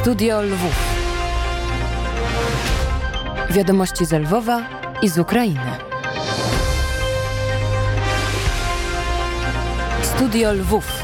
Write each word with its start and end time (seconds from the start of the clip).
Studio 0.00 0.42
Lwów. 0.42 0.76
Wiadomości 3.50 4.06
z 4.06 4.12
Lwowa 4.12 4.62
i 5.02 5.08
z 5.08 5.18
Ukrainy. 5.18 5.70
Studio 10.02 10.52
Lwów. 10.52 10.99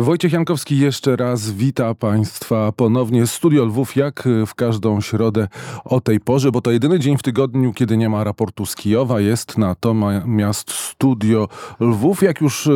Wojciech 0.00 0.32
Jankowski 0.32 0.78
jeszcze 0.78 1.16
raz 1.16 1.50
wita 1.50 1.94
Państwa 1.94 2.72
ponownie. 2.72 3.26
Studio 3.26 3.64
Lwów 3.64 3.96
jak 3.96 4.28
w 4.46 4.54
każdą 4.54 5.00
środę 5.00 5.48
o 5.84 6.00
tej 6.00 6.20
porze, 6.20 6.52
bo 6.52 6.60
to 6.60 6.70
jedyny 6.70 6.98
dzień 6.98 7.18
w 7.18 7.22
tygodniu, 7.22 7.72
kiedy 7.72 7.96
nie 7.96 8.08
ma 8.08 8.24
raportu 8.24 8.66
z 8.66 8.76
Kijowa. 8.76 9.20
Jest 9.20 9.58
natomiast 9.58 10.70
Studio 10.70 11.48
Lwów. 11.80 12.22
Jak 12.22 12.40
już 12.40 12.66
y, 12.66 12.70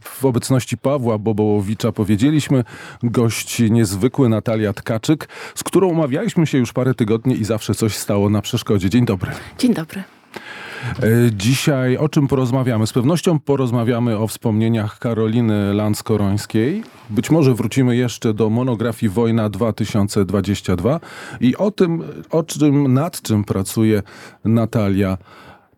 w 0.00 0.24
obecności 0.24 0.78
Pawła 0.78 1.18
Bobołowicza 1.18 1.92
powiedzieliśmy, 1.92 2.64
gość 3.02 3.60
niezwykły 3.70 4.28
Natalia 4.28 4.72
Tkaczyk, 4.72 5.28
z 5.54 5.64
którą 5.64 5.88
umawialiśmy 5.88 6.46
się 6.46 6.58
już 6.58 6.72
parę 6.72 6.94
tygodni 6.94 7.40
i 7.40 7.44
zawsze 7.44 7.74
coś 7.74 7.96
stało 7.96 8.30
na 8.30 8.42
przeszkodzie. 8.42 8.90
Dzień 8.90 9.04
dobry. 9.04 9.32
Dzień 9.58 9.74
dobry. 9.74 10.02
E, 11.02 11.32
dzisiaj 11.32 11.96
o 11.96 12.08
czym 12.08 12.28
porozmawiamy? 12.28 12.86
Z 12.86 12.92
pewnością 12.92 13.40
porozmawiamy 13.40 14.18
o 14.18 14.26
wspomnieniach 14.26 14.98
Karoliny 14.98 15.74
Lanskorońskiej. 15.74 16.82
Być 17.10 17.30
może 17.30 17.54
wrócimy 17.54 17.96
jeszcze 17.96 18.34
do 18.34 18.50
monografii 18.50 19.10
Wojna 19.10 19.48
2022 19.48 21.00
i 21.40 21.56
o 21.56 21.70
tym, 21.70 22.02
o 22.30 22.42
czym, 22.42 22.94
nad 22.94 23.22
czym 23.22 23.44
pracuje 23.44 24.02
Natalia 24.44 25.18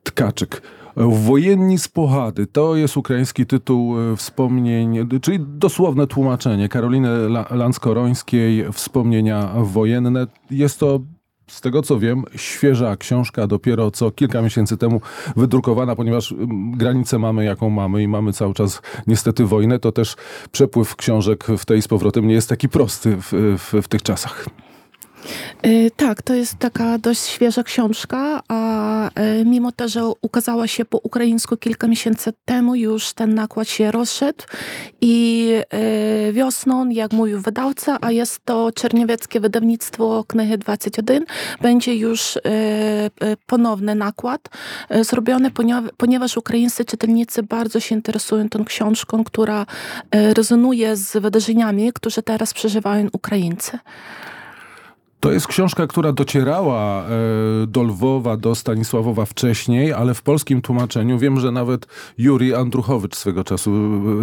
Tkaczyk. 0.02 0.62
Wojenni 0.96 1.78
z 1.78 1.88
Pochady 1.88 2.46
to 2.46 2.76
jest 2.76 2.96
ukraiński 2.96 3.46
tytuł 3.46 4.00
e, 4.00 4.16
wspomnień, 4.16 5.08
czyli 5.22 5.38
dosłowne 5.40 6.06
tłumaczenie 6.06 6.68
Karoliny 6.68 7.08
Lanskorońskiej, 7.50 8.72
wspomnienia 8.72 9.50
wojenne. 9.56 10.26
Jest 10.50 10.80
to 10.80 11.00
z 11.46 11.60
tego 11.60 11.82
co 11.82 11.98
wiem, 11.98 12.24
świeża 12.36 12.96
książka, 12.96 13.46
dopiero 13.46 13.90
co 13.90 14.10
kilka 14.10 14.42
miesięcy 14.42 14.76
temu 14.76 15.00
wydrukowana, 15.36 15.96
ponieważ 15.96 16.32
mm, 16.32 16.70
granicę 16.70 17.18
mamy 17.18 17.44
jaką 17.44 17.70
mamy 17.70 18.02
i 18.02 18.08
mamy 18.08 18.32
cały 18.32 18.54
czas 18.54 18.82
niestety 19.06 19.44
wojnę, 19.44 19.78
to 19.78 19.92
też 19.92 20.16
przepływ 20.52 20.96
książek 20.96 21.44
w 21.58 21.64
tej 21.64 21.82
z 21.82 21.88
powrotem 21.88 22.26
nie 22.26 22.34
jest 22.34 22.48
taki 22.48 22.68
prosty 22.68 23.16
w, 23.16 23.56
w, 23.58 23.82
w 23.82 23.88
tych 23.88 24.02
czasach. 24.02 24.46
Y, 25.66 25.90
tak, 25.96 26.22
to 26.22 26.34
jest 26.34 26.58
taka 26.58 26.98
dość 26.98 27.20
świeża 27.22 27.62
książka, 27.62 28.42
a 28.48 29.08
y, 29.08 29.44
mimo 29.44 29.72
to, 29.72 29.88
że 29.88 30.04
ukazała 30.22 30.66
się 30.66 30.84
po 30.84 30.98
ukraińsku 30.98 31.56
kilka 31.56 31.86
miesięcy 31.88 32.32
temu, 32.44 32.74
już 32.74 33.12
ten 33.12 33.34
nakład 33.34 33.68
się 33.68 33.90
rozszedł 33.90 34.44
i 35.00 35.48
y, 36.28 36.32
wiosną, 36.32 36.88
jak 36.88 37.12
mówił 37.12 37.40
wydawca, 37.40 37.98
a 38.00 38.10
jest 38.10 38.40
to 38.44 38.72
czerniewieckie 38.72 39.40
wydawnictwo 39.40 40.24
Knyhy 40.28 40.58
21, 40.58 41.24
będzie 41.60 41.94
już 41.94 42.38
ponowny 43.46 43.94
nakład 43.94 44.48
zrobiony, 45.00 45.50
ponieważ 45.96 46.36
ukraińscy 46.36 46.84
czytelnicy 46.84 47.42
bardzo 47.42 47.80
się 47.80 47.94
interesują 47.94 48.48
tą 48.48 48.64
książką, 48.64 49.24
która 49.24 49.66
rezonuje 50.10 50.96
z 50.96 51.16
wydarzeniami, 51.16 51.92
które 51.92 52.22
teraz 52.22 52.54
przeżywają 52.54 53.08
Ukraińcy. 53.12 53.78
To 55.26 55.32
jest 55.32 55.46
książka, 55.46 55.86
która 55.86 56.12
docierała 56.12 57.04
e, 57.04 57.06
do 57.66 57.82
Lwowa, 57.82 58.36
do 58.36 58.54
Stanisławowa 58.54 59.24
wcześniej, 59.24 59.92
ale 59.92 60.14
w 60.14 60.22
polskim 60.22 60.62
tłumaczeniu 60.62 61.18
wiem, 61.18 61.40
że 61.40 61.52
nawet 61.52 61.86
Juri 62.18 62.54
Andruchowicz 62.54 63.16
swego 63.16 63.44
czasu 63.44 63.72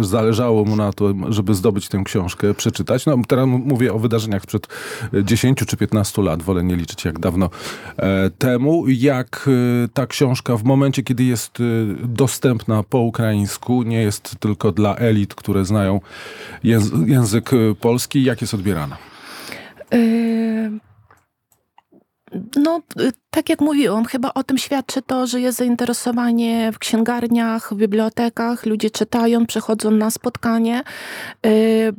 e, 0.00 0.04
zależało 0.04 0.64
mu 0.64 0.76
na 0.76 0.92
to, 0.92 1.14
żeby 1.28 1.54
zdobyć 1.54 1.88
tę 1.88 2.02
książkę, 2.04 2.54
przeczytać. 2.54 3.06
No, 3.06 3.16
teraz 3.28 3.46
mówię 3.48 3.92
o 3.92 3.98
wydarzeniach 3.98 4.42
sprzed 4.42 4.68
10 5.22 5.58
czy 5.58 5.76
15 5.76 6.22
lat, 6.22 6.42
wolę 6.42 6.64
nie 6.64 6.76
liczyć 6.76 7.04
jak 7.04 7.18
dawno 7.18 7.50
e, 7.96 8.30
temu. 8.30 8.84
Jak 8.88 9.50
ta 9.94 10.06
książka 10.06 10.56
w 10.56 10.64
momencie, 10.64 11.02
kiedy 11.02 11.24
jest 11.24 11.58
dostępna 12.04 12.82
po 12.82 12.98
ukraińsku, 12.98 13.82
nie 13.82 14.02
jest 14.02 14.36
tylko 14.40 14.72
dla 14.72 14.96
elit, 14.96 15.34
które 15.34 15.64
znają 15.64 16.00
język 17.06 17.50
polski, 17.80 18.24
jak 18.24 18.40
jest 18.40 18.54
odbierana? 18.54 18.96
No, 22.58 22.84
y, 22.96 23.12
tak 23.34 23.48
jak 23.48 23.60
mówiłam, 23.60 24.04
chyba 24.04 24.30
o 24.34 24.44
tym 24.44 24.58
świadczy 24.58 25.02
to, 25.02 25.26
że 25.26 25.40
jest 25.40 25.58
zainteresowanie 25.58 26.72
w 26.72 26.78
księgarniach, 26.78 27.74
w 27.74 27.76
bibliotekach, 27.76 28.66
ludzie 28.66 28.90
czytają, 28.90 29.46
przychodzą 29.46 29.90
na 29.90 30.10
spotkanie, 30.10 30.82
y, 31.46 31.48
y, 31.48 31.94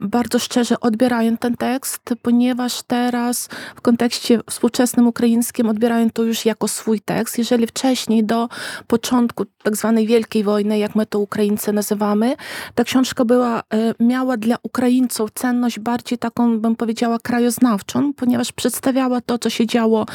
bardzo 0.00 0.38
szczerze 0.38 0.80
odbierają 0.80 1.36
ten 1.36 1.56
tekst, 1.56 2.14
ponieważ 2.22 2.82
teraz 2.82 3.48
w 3.76 3.80
kontekście 3.80 4.40
współczesnym 4.50 5.06
ukraińskim 5.06 5.68
odbierają 5.68 6.10
to 6.10 6.22
już 6.22 6.44
jako 6.44 6.68
swój 6.68 7.00
tekst. 7.00 7.38
Jeżeli 7.38 7.66
wcześniej 7.66 8.24
do 8.24 8.48
początku 8.86 9.44
tak 9.62 9.76
zwanej 9.76 10.06
Wielkiej 10.06 10.44
Wojny, 10.44 10.78
jak 10.78 10.94
my 10.94 11.06
to 11.06 11.18
Ukraińcy 11.18 11.72
nazywamy, 11.72 12.36
ta 12.74 12.84
książka 12.84 13.24
była, 13.24 13.62
miała 14.00 14.36
dla 14.36 14.56
Ukraińców 14.62 15.30
cenność 15.34 15.78
bardziej 15.78 16.18
taką, 16.18 16.60
bym 16.60 16.76
powiedziała, 16.76 17.18
krajoznawczą, 17.18 18.12
ponieważ 18.12 18.52
przedstawiała 18.52 19.20
to, 19.20 19.38
co 19.38 19.50
się 19.50 19.66
działo 19.66 20.06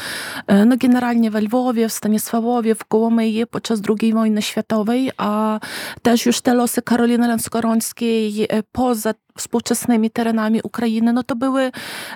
no, 0.66 0.76
generalnie 0.76 1.30
we 1.30 1.40
Lwowie, 1.40 1.88
w 1.88 1.92
Stanisławowie, 1.92 2.74
w 2.74 2.84
Kołomyi 2.84 3.46
podczas 3.50 3.80
II 4.00 4.12
wojny 4.12 4.42
światowej, 4.42 5.10
a 5.16 5.60
też 6.02 6.26
już 6.26 6.40
te 6.40 6.54
losy 6.54 6.82
Karoliny 6.82 7.28
Lenskorońskiej 7.28 8.46
e, 8.48 8.62
poza 8.72 9.14
współczesnymi 9.38 10.10
terenami 10.10 10.60
Ukrainy, 10.62 11.12
no 11.12 11.22
to 11.22 11.36
były 11.36 11.70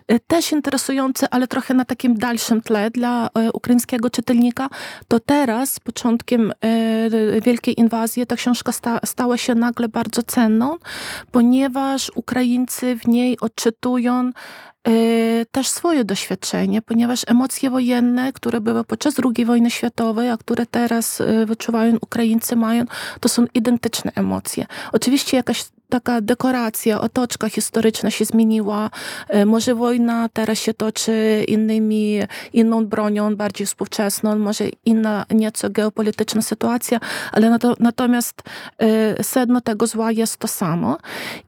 e, 0.09 0.19
też 0.21 0.53
interesujące, 0.53 1.27
ale 1.31 1.49
trochę 1.49 1.75
na 1.75 1.85
takim 1.85 2.15
dalszym 2.15 2.61
tle 2.61 2.91
dla 2.91 3.29
ukraińskiego 3.53 4.11
czytelnika. 4.11 4.69
To 5.09 5.21
teraz, 5.21 5.71
z 5.71 5.81
początkiem 5.81 6.53
Wielkiej 7.43 7.81
Inwazji, 7.81 8.27
ta 8.27 8.37
książka 8.37 8.73
sta, 8.73 9.01
stała 9.05 9.37
się 9.37 9.55
nagle 9.55 9.89
bardzo 9.89 10.23
cenną, 10.23 10.77
ponieważ 11.31 12.13
Ukraińcy 12.15 12.97
w 12.97 13.09
niej 13.09 13.41
odczytują 13.41 14.31
też 15.51 15.69
swoje 15.69 16.05
doświadczenie, 16.05 16.83
ponieważ 16.83 17.25
emocje 17.27 17.71
wojenne, 17.71 18.33
które 18.33 18.61
były 18.61 18.85
podczas 18.85 19.15
II 19.25 19.45
wojny 19.45 19.71
światowej, 19.71 20.31
a 20.31 20.37
które 20.37 20.67
teraz 20.67 21.21
y, 21.21 21.47
wyczuwają 21.47 21.97
Ukraińcy, 22.01 22.57
mają, 22.57 22.85
to 23.21 23.29
są 23.29 23.47
identyczne 23.55 24.13
emocje. 24.15 24.67
Oczywiście 24.93 25.37
jakaś 25.37 25.65
taka 25.89 26.21
dekoracja, 26.21 27.01
otoczka 27.01 27.49
historyczna 27.49 28.11
się 28.11 28.25
zmieniła. 28.25 28.91
E, 29.29 29.47
może 29.47 29.75
wojna 29.75 30.29
teraz 30.33 30.59
się 30.59 30.75
toczy 30.75 31.45
innymi, 31.49 32.19
inną 32.53 32.87
bronią, 32.87 33.37
bardziej 33.37 33.67
współczesną, 33.67 34.39
może 34.39 34.65
inna 34.85 35.27
nieco 35.31 35.71
geopolityczna 35.71 36.43
sytuacja, 36.43 37.01
ale 37.33 37.59
natomiast 37.81 38.43
sedno 39.23 39.61
tego 39.61 39.87
zła 39.87 40.13
jest 40.13 40.37
to 40.37 40.49
samo. 40.49 40.99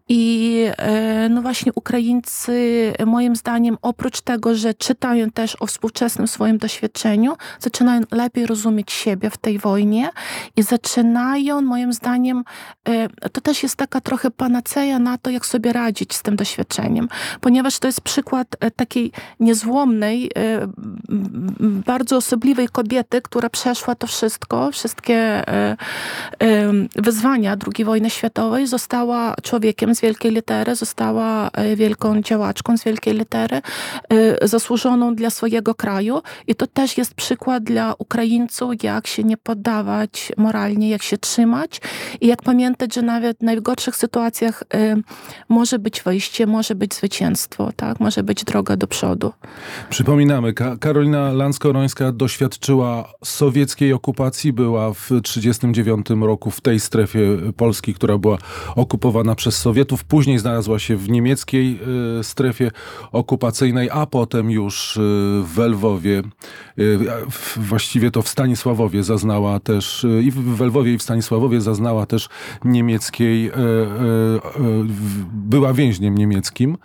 I 0.09 0.65
e, 0.77 1.29
no 1.29 1.43
właśnie 1.43 1.73
Ukraińcy, 1.75 2.93
moim 3.07 3.37
zdaniem, 3.37 3.79
oprócz 3.83 4.21
tego, 4.21 4.55
że 4.55 4.75
czytają 4.75 5.31
też 5.31 5.57
o 5.61 5.67
współczesnym 5.67 6.29
swoim 6.29 6.59
doświadczeniu, 6.59 7.37
zaczynają 7.59 8.01
lepiej 8.11 8.47
rozumieć 8.47 8.93
siebie 8.93 9.31
w 9.31 9.37
tej 9.37 9.59
wojnie 9.59 10.11
i 10.57 10.63
zaczynają, 10.63 11.61
moim 11.61 11.93
zdaniem, 11.93 12.45
to 13.33 13.41
też 13.41 13.63
jest 13.63 13.77
taka 13.77 14.01
trochę 14.01 14.31
panaceja 14.31 14.99
na 14.99 15.19
to, 15.19 15.31
jak 15.31 15.47
sobie 15.47 15.73
radzić 15.73 16.15
z 16.15 16.23
tym 16.23 16.37
doświadczeniem, 16.37 17.09
ponieważ 17.41 17.79
to 17.79 17.89
jest 17.89 18.01
przykład 18.01 18.57
e, 18.61 18.71
takiej 18.71 19.13
niezłomnej, 19.41 20.31
e, 20.37 20.69
bardzo 21.87 22.17
osobliwej 22.17 22.69
kobiety, 22.69 23.23
która 23.23 23.51
przeszła 23.51 23.95
to 23.95 24.07
wszystko, 24.07 24.73
wszystkie 24.73 25.49
e, 25.49 25.77
wyzwania 26.97 27.57
II 27.77 27.85
wojny 27.85 28.11
światowej, 28.11 28.67
została 28.67 29.35
człowiekiem 29.43 29.95
z 29.99 30.01
wielkiej 30.01 30.33
litery, 30.33 30.75
została 30.75 31.51
wielką 31.77 32.23
działaczką 32.23 32.77
z 32.77 32.85
wielkiej 32.85 33.15
litery, 33.15 33.63
zasłużoną 34.43 35.15
dla 35.15 35.31
swojego 35.31 35.75
kraju 35.75 36.23
i 36.47 36.55
to 36.55 36.67
też 36.67 36.99
jest 36.99 37.15
przykład 37.15 37.65
dla 37.65 37.95
Ukraińców, 37.99 38.83
jak 38.83 39.07
się 39.07 39.25
nie 39.25 39.37
poddawać 39.37 40.33
moralnie, 40.37 40.91
jak 40.91 41.03
się 41.03 41.19
trzymać 41.19 41.81
i 42.21 42.27
jak 42.27 42.43
pamiętać, 42.43 42.95
że 42.95 43.03
nawet 43.03 43.39
w 43.39 43.43
najgorszych 43.43 43.97
sytuacjach 43.97 44.63
y, 44.75 45.03
może 45.49 45.79
być 45.79 46.03
wejście, 46.03 46.47
może 46.47 46.75
być 46.75 46.95
zwycięstwo, 46.95 47.73
tak? 47.77 48.01
może 48.01 48.23
być 48.23 48.45
droga 48.45 48.77
do 48.77 48.87
przodu. 48.87 49.33
Przypominamy, 49.91 50.53
Ka 50.53 50.77
Karolina 50.77 51.33
Lanskorońska 51.33 52.13
doświadczyła 52.13 53.13
sowieckiej 53.25 53.93
okupacji, 53.93 54.53
była 54.53 54.95
w 54.95 55.03
1939 55.03 56.07
roku 56.27 56.51
w 56.51 56.61
tej 56.61 56.81
strefie 56.81 57.21
Polski, 57.57 57.95
która 57.95 58.19
była 58.19 58.39
okupowana 58.77 59.35
przez 59.35 59.57
Sowietów. 59.89 60.05
Później 60.05 60.39
znalazła 60.39 60.79
się 60.79 60.97
w 60.97 61.11
niemieckiej 61.11 61.79
y, 62.21 62.25
strefie 62.25 62.71
okupacyjnej, 63.13 63.89
a 63.93 64.07
potem 64.07 64.51
już 64.51 64.97
y, 64.97 65.01
w 65.45 65.59
Lwowie, 65.59 66.23
w- 67.31 67.59
właściwie 67.59 68.11
to 68.11 68.23
w 68.23 68.29
Stanisławowie 68.29 69.03
zaznała 69.03 69.61
też, 69.61 70.07
i 70.23 70.31
w 70.31 70.61
Lwowie 70.61 70.93
i 70.95 70.99
w 70.99 71.03
Stanisławowie 71.03 71.61
zaznała 71.61 72.07
też 72.07 72.29
niemieckiej, 72.65 73.51
była 75.33 75.73
więźniem 75.73 76.19
niemieckim. 76.19 76.77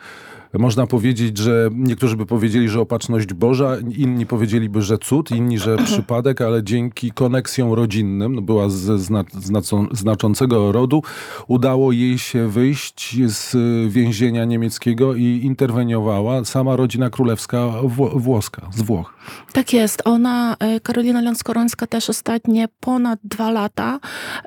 Można 0.60 0.88
powiedzieć, 0.88 1.38
że 1.38 1.70
niektórzy 1.74 2.18
by 2.18 2.26
powiedzieli, 2.26 2.70
że 2.70 2.82
opatrzność 2.82 3.34
Boża, 3.34 3.78
inni 3.98 4.26
powiedzieliby, 4.26 4.82
że 4.82 4.98
cud, 4.98 5.32
inni, 5.32 5.60
że 5.60 5.78
przypadek, 5.78 6.42
ale 6.42 6.64
dzięki 6.64 7.12
koneksjom 7.12 7.74
rodzinnym, 7.74 8.36
no 8.36 8.42
była 8.42 8.70
ze 8.70 9.00
zna, 9.00 9.24
znacą, 9.34 9.88
znaczącego 9.92 10.72
rodu, 10.72 11.04
udało 11.48 11.92
jej 11.92 12.18
się 12.18 12.48
wyjść 12.48 13.18
z 13.26 13.56
więzienia 13.92 14.46
niemieckiego 14.46 15.16
i 15.16 15.24
interweniowała 15.44 16.46
sama 16.46 16.76
rodzina 16.76 17.10
królewska 17.10 17.68
wło, 17.84 18.10
włoska, 18.10 18.70
z 18.74 18.82
Włoch. 18.82 19.14
Tak 19.54 19.74
jest. 19.74 20.02
Ona, 20.06 20.56
e, 20.60 20.80
Karolina 20.80 21.22
Lanskorońska 21.22 21.88
też 21.88 22.10
ostatnie 22.10 22.68
ponad 22.80 23.20
dwa 23.24 23.52
lata 23.52 24.00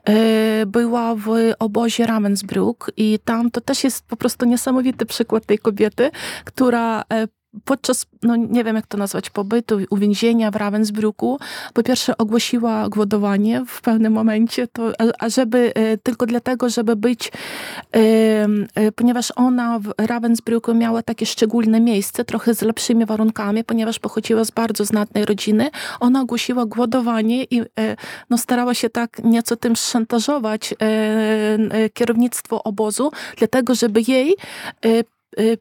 e, 0.05 0.67
była 0.67 1.15
w 1.15 1.29
obozie 1.59 2.07
Ravensbrück 2.07 2.91
i 2.97 3.19
tam 3.25 3.51
to 3.51 3.61
też 3.61 3.85
jest 3.85 4.07
po 4.07 4.17
prostu 4.17 4.47
niesamowity 4.47 5.07
przykład 5.07 5.47
tej 5.47 5.59
kobiety, 5.59 5.96
która 6.45 7.05
e, 7.13 7.27
podczas, 7.65 8.07
no 8.23 8.37
nie 8.37 8.65
wiem 8.65 8.77
jak 8.77 8.87
to 8.87 8.99
nazwać, 8.99 9.31
pobytu, 9.31 9.79
uwięzienia 9.91 10.51
w 10.51 10.57
Ravensbrücku, 10.57 11.39
po 11.75 11.83
pierwsze 11.83 12.17
ogłosiła 12.17 12.89
głodowanie 12.89 13.65
w 13.67 13.81
pewnym 13.81 14.13
momencie, 14.13 14.69
to, 14.69 14.93
a, 14.99 15.25
a 15.25 15.29
żeby, 15.29 15.73
e, 15.75 15.99
tylko 15.99 16.27
dlatego, 16.27 16.69
żeby 16.69 16.97
być, 16.97 17.29
e, 17.29 17.99
e, 18.75 18.93
ponieważ 18.93 19.33
ona 19.37 19.79
w 19.79 19.93
Ravensbrücku 19.99 20.75
miała 20.75 21.03
takie 21.03 21.27
szczególne 21.27 21.81
miejsce, 21.81 22.25
trochę 22.25 22.55
z 22.55 22.63
lepszymi 22.63 23.07
warunkami, 23.07 23.65
ponieważ 23.65 23.99
pochodziła 23.99 24.45
z 24.45 24.51
bardzo 24.51 24.85
znatnej 24.85 25.25
rodziny, 25.25 25.71
ona 26.01 26.21
ogłosiła 26.21 26.67
głodowanie 26.67 27.45
i 27.45 27.61
e, 27.61 27.67
no, 28.31 28.39
starała 28.39 28.75
się 28.75 28.91
tak 28.91 29.25
nieco 29.25 29.57
tym 29.57 29.77
szantażować 29.77 30.75
e, 30.83 31.91
kierownictwo 31.91 32.63
obozu, 32.63 33.11
dlatego 33.37 33.75
żeby 33.75 34.03
jej 34.09 34.37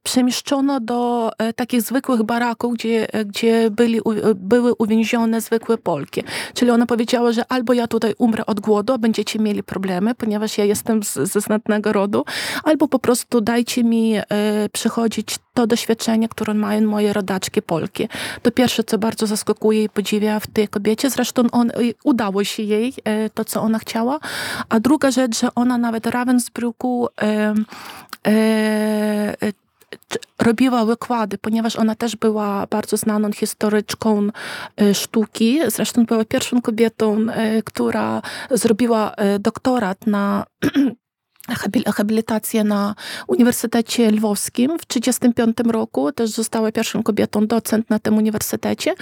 przemieszczono 0.03 0.79
do 0.79 1.31
e, 1.37 1.53
takich 1.53 1.81
zwykłych 1.81 2.23
baraków, 2.23 2.73
gdzie, 2.73 3.13
e, 3.13 3.25
gdzie 3.25 3.71
byli, 3.71 3.97
e, 3.97 4.01
były 4.35 4.73
uwięzione 4.75 5.41
zwykłe 5.41 5.77
Polki. 5.77 6.23
Czyli 6.53 6.71
ona 6.71 6.85
powiedziała, 6.85 7.31
że 7.31 7.43
albo 7.49 7.73
ja 7.73 7.87
tutaj 7.87 8.13
umrę 8.17 8.45
od 8.45 8.59
głodu, 8.59 8.99
będziecie 8.99 9.39
mieli 9.39 9.63
problemy, 9.63 10.15
ponieważ 10.15 10.57
ja 10.57 10.65
jestem 10.65 11.03
z, 11.03 11.13
ze 11.13 11.41
znatnego 11.41 11.93
rodu, 11.93 12.25
albo 12.63 12.87
po 12.87 12.99
prostu 12.99 13.41
dajcie 13.41 13.83
mi 13.83 14.15
przychodzić 14.71 15.37
to 15.53 15.67
doświadczenie, 15.67 16.29
które 16.29 16.53
mają 16.53 16.81
moje 16.81 17.13
rodaczki 17.13 17.61
Polki. 17.61 18.09
To 18.41 18.51
pierwsze, 18.51 18.83
co 18.83 18.97
bardzo 18.97 19.27
zaskakuje 19.27 19.83
i 19.83 19.89
podziwia 19.89 20.39
w 20.39 20.47
tej 20.47 20.67
kobiecie, 20.67 21.09
zresztą 21.09 21.43
on, 21.51 21.69
e, 21.69 21.73
udało 22.03 22.43
się 22.43 22.63
jej 22.63 22.93
to, 23.33 23.45
co 23.45 23.61
ona 23.61 23.79
chciała, 23.79 24.19
a 24.69 24.79
druga 24.79 25.11
rzecz, 25.11 25.39
że 25.39 25.47
ona 25.55 25.77
nawet 25.77 26.05
Ravensbrücku 26.05 27.07
e, 27.21 27.53
e, 28.27 29.53
robiła 30.41 30.85
wykłady, 30.85 31.37
ponieważ 31.37 31.75
ona 31.75 31.95
też 31.95 32.15
była 32.15 32.67
bardzo 32.67 32.97
znaną 32.97 33.31
historyczką 33.31 34.27
e, 34.81 34.93
sztuki. 34.93 35.59
Zresztą 35.67 36.05
była 36.05 36.25
pierwszą 36.25 36.61
kobietą, 36.61 37.17
e, 37.29 37.63
która 37.63 38.21
zrobiła 38.51 39.11
e, 39.11 39.39
doktorat 39.39 40.07
na 40.07 40.45
habilitację 41.95 42.63
na 42.63 42.95
Uniwersytecie 43.27 44.11
Lwowskim 44.11 44.79
w 44.79 44.85
1935 44.85 45.73
roku. 45.73 46.11
Też 46.11 46.29
została 46.29 46.71
pierwszą 46.71 47.03
kobietą 47.03 47.47
docent 47.47 47.89
na 47.89 47.99
tym 47.99 48.17
uniwersytecie. 48.17 48.93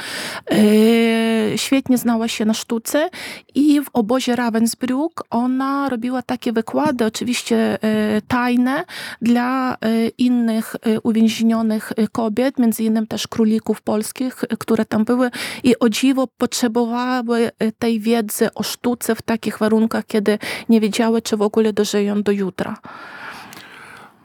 E, 0.51 1.57
Świetnie 1.57 1.97
znała 1.97 2.27
się 2.27 2.45
na 2.45 2.53
sztuce 2.53 3.09
i 3.55 3.81
w 3.81 3.85
obozie 3.93 4.35
Ravensbrück 4.35 5.23
ona 5.29 5.89
robiła 5.89 6.21
takie 6.21 6.53
wykłady, 6.53 7.05
oczywiście 7.05 7.83
e, 7.83 8.21
tajne, 8.27 8.83
dla 9.21 9.73
e, 9.73 10.07
innych 10.17 10.75
uwięzionych 11.03 11.91
kobiet, 12.11 12.59
między 12.59 12.83
innymi 12.83 13.07
też 13.07 13.27
królików 13.27 13.81
polskich, 13.81 14.35
które 14.59 14.85
tam 14.85 15.05
były 15.05 15.29
i 15.63 15.79
o 15.79 15.89
dziwo 15.89 16.27
potrzebowały 16.37 17.51
tej 17.79 17.99
wiedzy 17.99 18.53
o 18.53 18.63
sztuce 18.63 19.15
w 19.15 19.21
takich 19.21 19.57
warunkach, 19.57 20.05
kiedy 20.05 20.39
nie 20.69 20.81
wiedziały, 20.81 21.21
czy 21.21 21.37
w 21.37 21.41
ogóle 21.41 21.73
dożyją 21.73 22.23
do 22.23 22.32
утро. 22.41 22.77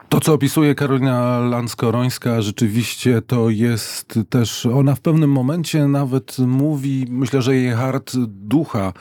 To, 0.09 0.19
co 0.19 0.33
opisuje 0.33 0.75
Karolina 0.75 1.39
Lanskorońska, 1.39 2.41
rzeczywiście 2.41 3.21
to 3.21 3.49
jest 3.49 4.19
też, 4.29 4.65
ona 4.65 4.95
w 4.95 4.99
pewnym 4.99 5.31
momencie 5.31 5.87
nawet 5.87 6.39
mówi, 6.39 7.05
myślę, 7.09 7.41
że 7.41 7.55
jej 7.55 7.71
hart 7.71 8.15
ducha, 8.27 8.93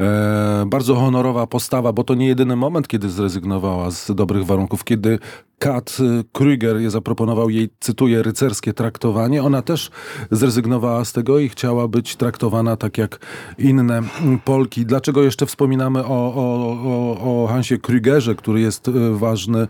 e, 0.00 0.64
bardzo 0.66 0.94
honorowa 0.94 1.46
postawa, 1.46 1.92
bo 1.92 2.04
to 2.04 2.14
nie 2.14 2.26
jedyny 2.26 2.56
moment, 2.56 2.88
kiedy 2.88 3.10
zrezygnowała 3.10 3.90
z 3.90 4.10
dobrych 4.14 4.46
warunków, 4.46 4.84
kiedy 4.84 5.18
Kat 5.58 5.98
Krüger 6.32 6.80
je 6.80 6.90
zaproponował 6.90 7.50
jej, 7.50 7.68
cytuję, 7.80 8.22
rycerskie 8.22 8.72
traktowanie. 8.72 9.42
Ona 9.42 9.62
też 9.62 9.90
zrezygnowała 10.30 11.04
z 11.04 11.12
tego 11.12 11.38
i 11.38 11.48
chciała 11.48 11.88
być 11.88 12.16
traktowana 12.16 12.76
tak 12.76 12.98
jak 12.98 13.18
inne 13.58 14.02
Polki. 14.44 14.86
Dlaczego 14.86 15.22
jeszcze 15.22 15.46
wspominamy 15.46 16.04
o, 16.04 16.34
o, 16.34 16.76
o, 16.84 17.42
o 17.44 17.46
Hansie 17.46 17.78
Krügerze, 17.78 18.34
który 18.34 18.60
jest 18.60 18.88
e, 18.88 18.92
ważny 19.18 19.66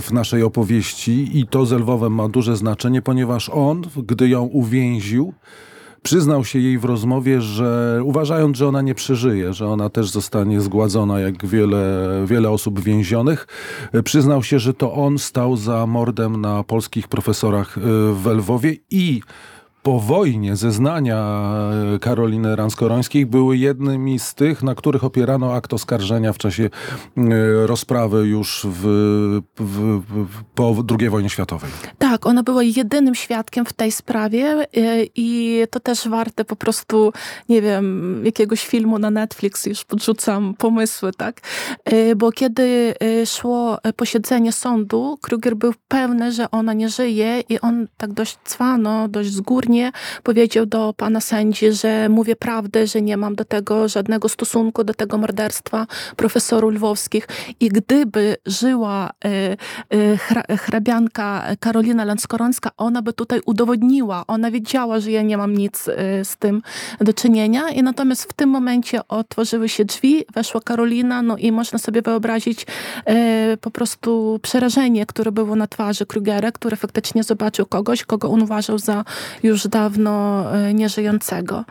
w 0.00 0.12
naszej 0.12 0.42
opowieści 0.42 1.38
i 1.38 1.46
to 1.46 1.66
z 1.66 1.72
Lwowem 1.72 2.14
ma 2.14 2.28
duże 2.28 2.56
znaczenie, 2.56 3.02
ponieważ 3.02 3.48
on, 3.48 3.82
gdy 4.06 4.28
ją 4.28 4.42
uwięził, 4.42 5.32
przyznał 6.02 6.44
się 6.44 6.58
jej 6.58 6.78
w 6.78 6.84
rozmowie, 6.84 7.40
że 7.40 8.00
uważając, 8.04 8.56
że 8.56 8.68
ona 8.68 8.82
nie 8.82 8.94
przeżyje, 8.94 9.52
że 9.52 9.68
ona 9.68 9.88
też 9.90 10.10
zostanie 10.10 10.60
zgładzona 10.60 11.20
jak 11.20 11.46
wiele, 11.46 12.08
wiele 12.26 12.50
osób 12.50 12.80
więzionych, 12.80 13.46
e, 13.92 14.02
przyznał 14.02 14.42
się, 14.42 14.58
że 14.58 14.74
to 14.74 14.92
on 14.92 15.18
stał 15.18 15.56
za 15.56 15.86
mordem 15.86 16.40
na 16.40 16.64
polskich 16.64 17.08
profesorach 17.08 17.78
e, 17.78 17.80
w 18.12 18.26
Lwowie 18.26 18.76
i 18.90 19.20
po 19.86 20.00
wojnie 20.00 20.56
zeznania 20.56 21.42
e, 21.94 21.98
Karoliny 21.98 22.56
Ranskorońskiej 22.56 23.26
były 23.26 23.56
jednymi 23.56 24.18
z 24.18 24.34
tych, 24.34 24.62
na 24.62 24.74
których 24.74 25.04
opierano 25.04 25.54
akt 25.54 25.72
oskarżenia 25.72 26.32
w 26.32 26.38
czasie 26.38 26.64
e, 26.64 27.20
rozprawy 27.66 28.26
już 28.26 28.66
w, 28.70 28.82
w, 29.56 30.00
w, 30.08 30.44
po 30.54 30.74
II 31.00 31.08
wojnie 31.08 31.30
światowej. 31.30 31.70
Tak, 31.98 32.26
ona 32.26 32.42
była 32.42 32.62
jedynym 32.62 33.14
świadkiem 33.14 33.64
w 33.66 33.72
tej 33.72 33.92
sprawie 33.92 34.46
e, 34.46 34.66
i 35.14 35.62
to 35.70 35.80
też 35.80 36.08
warte 36.08 36.44
po 36.44 36.56
prostu, 36.56 37.12
nie 37.48 37.62
wiem, 37.62 38.22
jakiegoś 38.24 38.66
filmu 38.66 38.98
na 38.98 39.10
Netflix, 39.10 39.66
już 39.66 39.84
podrzucam 39.84 40.54
pomysły, 40.54 41.10
tak? 41.16 41.40
Bo 42.16 42.32
kiedy 42.32 42.94
szło 43.26 43.78
posiedzenie 43.96 44.52
sądu, 44.52 45.18
Kruger 45.22 45.56
był 45.56 45.72
pewny, 45.88 46.32
że 46.32 46.50
ona 46.50 46.72
nie 46.72 46.88
żyje 46.88 47.42
i 47.48 47.60
on 47.60 47.86
tak 47.96 48.12
dość 48.12 48.38
cwano, 48.44 49.08
dość 49.08 49.32
zgórnie 49.32 49.75
powiedział 50.22 50.66
do 50.66 50.94
pana 50.96 51.20
sędzi, 51.20 51.72
że 51.72 52.08
mówię 52.08 52.36
prawdę, 52.36 52.86
że 52.86 53.02
nie 53.02 53.16
mam 53.16 53.34
do 53.34 53.44
tego 53.44 53.88
żadnego 53.88 54.28
stosunku, 54.28 54.84
do 54.84 54.94
tego 54.94 55.18
morderstwa 55.18 55.86
profesorów 56.16 56.74
lwowskich. 56.74 57.28
I 57.60 57.68
gdyby 57.68 58.36
żyła 58.46 59.10
e, 59.24 59.28
e, 59.28 59.56
hra- 60.16 60.58
hrabianka 60.58 61.44
Karolina 61.60 62.04
Lanskorońska, 62.04 62.70
ona 62.76 63.02
by 63.02 63.12
tutaj 63.12 63.40
udowodniła, 63.46 64.24
ona 64.26 64.50
wiedziała, 64.50 65.00
że 65.00 65.10
ja 65.10 65.22
nie 65.22 65.36
mam 65.36 65.56
nic 65.56 65.88
e, 65.88 66.24
z 66.24 66.36
tym 66.36 66.62
do 67.00 67.12
czynienia. 67.12 67.68
I 67.68 67.82
natomiast 67.82 68.22
w 68.24 68.32
tym 68.32 68.50
momencie 68.50 69.08
otworzyły 69.08 69.68
się 69.68 69.84
drzwi, 69.84 70.24
weszła 70.34 70.60
Karolina, 70.60 71.22
no 71.22 71.36
i 71.36 71.52
można 71.52 71.78
sobie 71.78 72.02
wyobrazić 72.02 72.66
po 73.60 73.70
prostu 73.70 74.40
przerażenie, 74.42 75.06
które 75.06 75.32
było 75.32 75.56
na 75.56 75.66
twarzy 75.66 76.06
Krugera, 76.06 76.52
który 76.52 76.76
faktycznie 76.76 77.22
zobaczył 77.22 77.66
kogoś, 77.66 78.04
kogo 78.04 78.30
on 78.30 78.42
uważał 78.42 78.78
za 78.78 79.04
już 79.42 79.65
dawno 79.68 80.44
e, 80.56 80.74
nieżyjącego. 80.74 81.64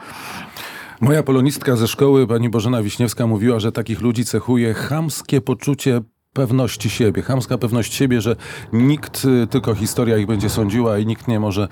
Moja 1.02 1.24
polonistka 1.24 1.76
ze 1.76 1.88
szkoły, 1.88 2.28
pani 2.28 2.50
Bożena 2.50 2.84
Wiśniewska, 2.84 3.28
mówiła, 3.28 3.60
że 3.60 3.72
takich 3.72 4.02
ludzi 4.02 4.26
cechuje 4.26 4.74
chamskie 4.74 5.42
poczucie 5.42 6.02
pewności 6.36 6.90
siebie, 6.90 7.22
chamska 7.22 7.58
pewność 7.58 7.94
siebie, 7.94 8.22
że 8.22 8.36
nikt, 8.74 9.26
y, 9.26 9.48
tylko 9.48 9.76
historia 9.76 10.18
ich 10.18 10.28
będzie 10.28 10.50
sądziła 10.50 10.98
i 10.98 11.06
nikt 11.06 11.28
nie 11.28 11.40
może 11.40 11.64
e, 11.64 11.68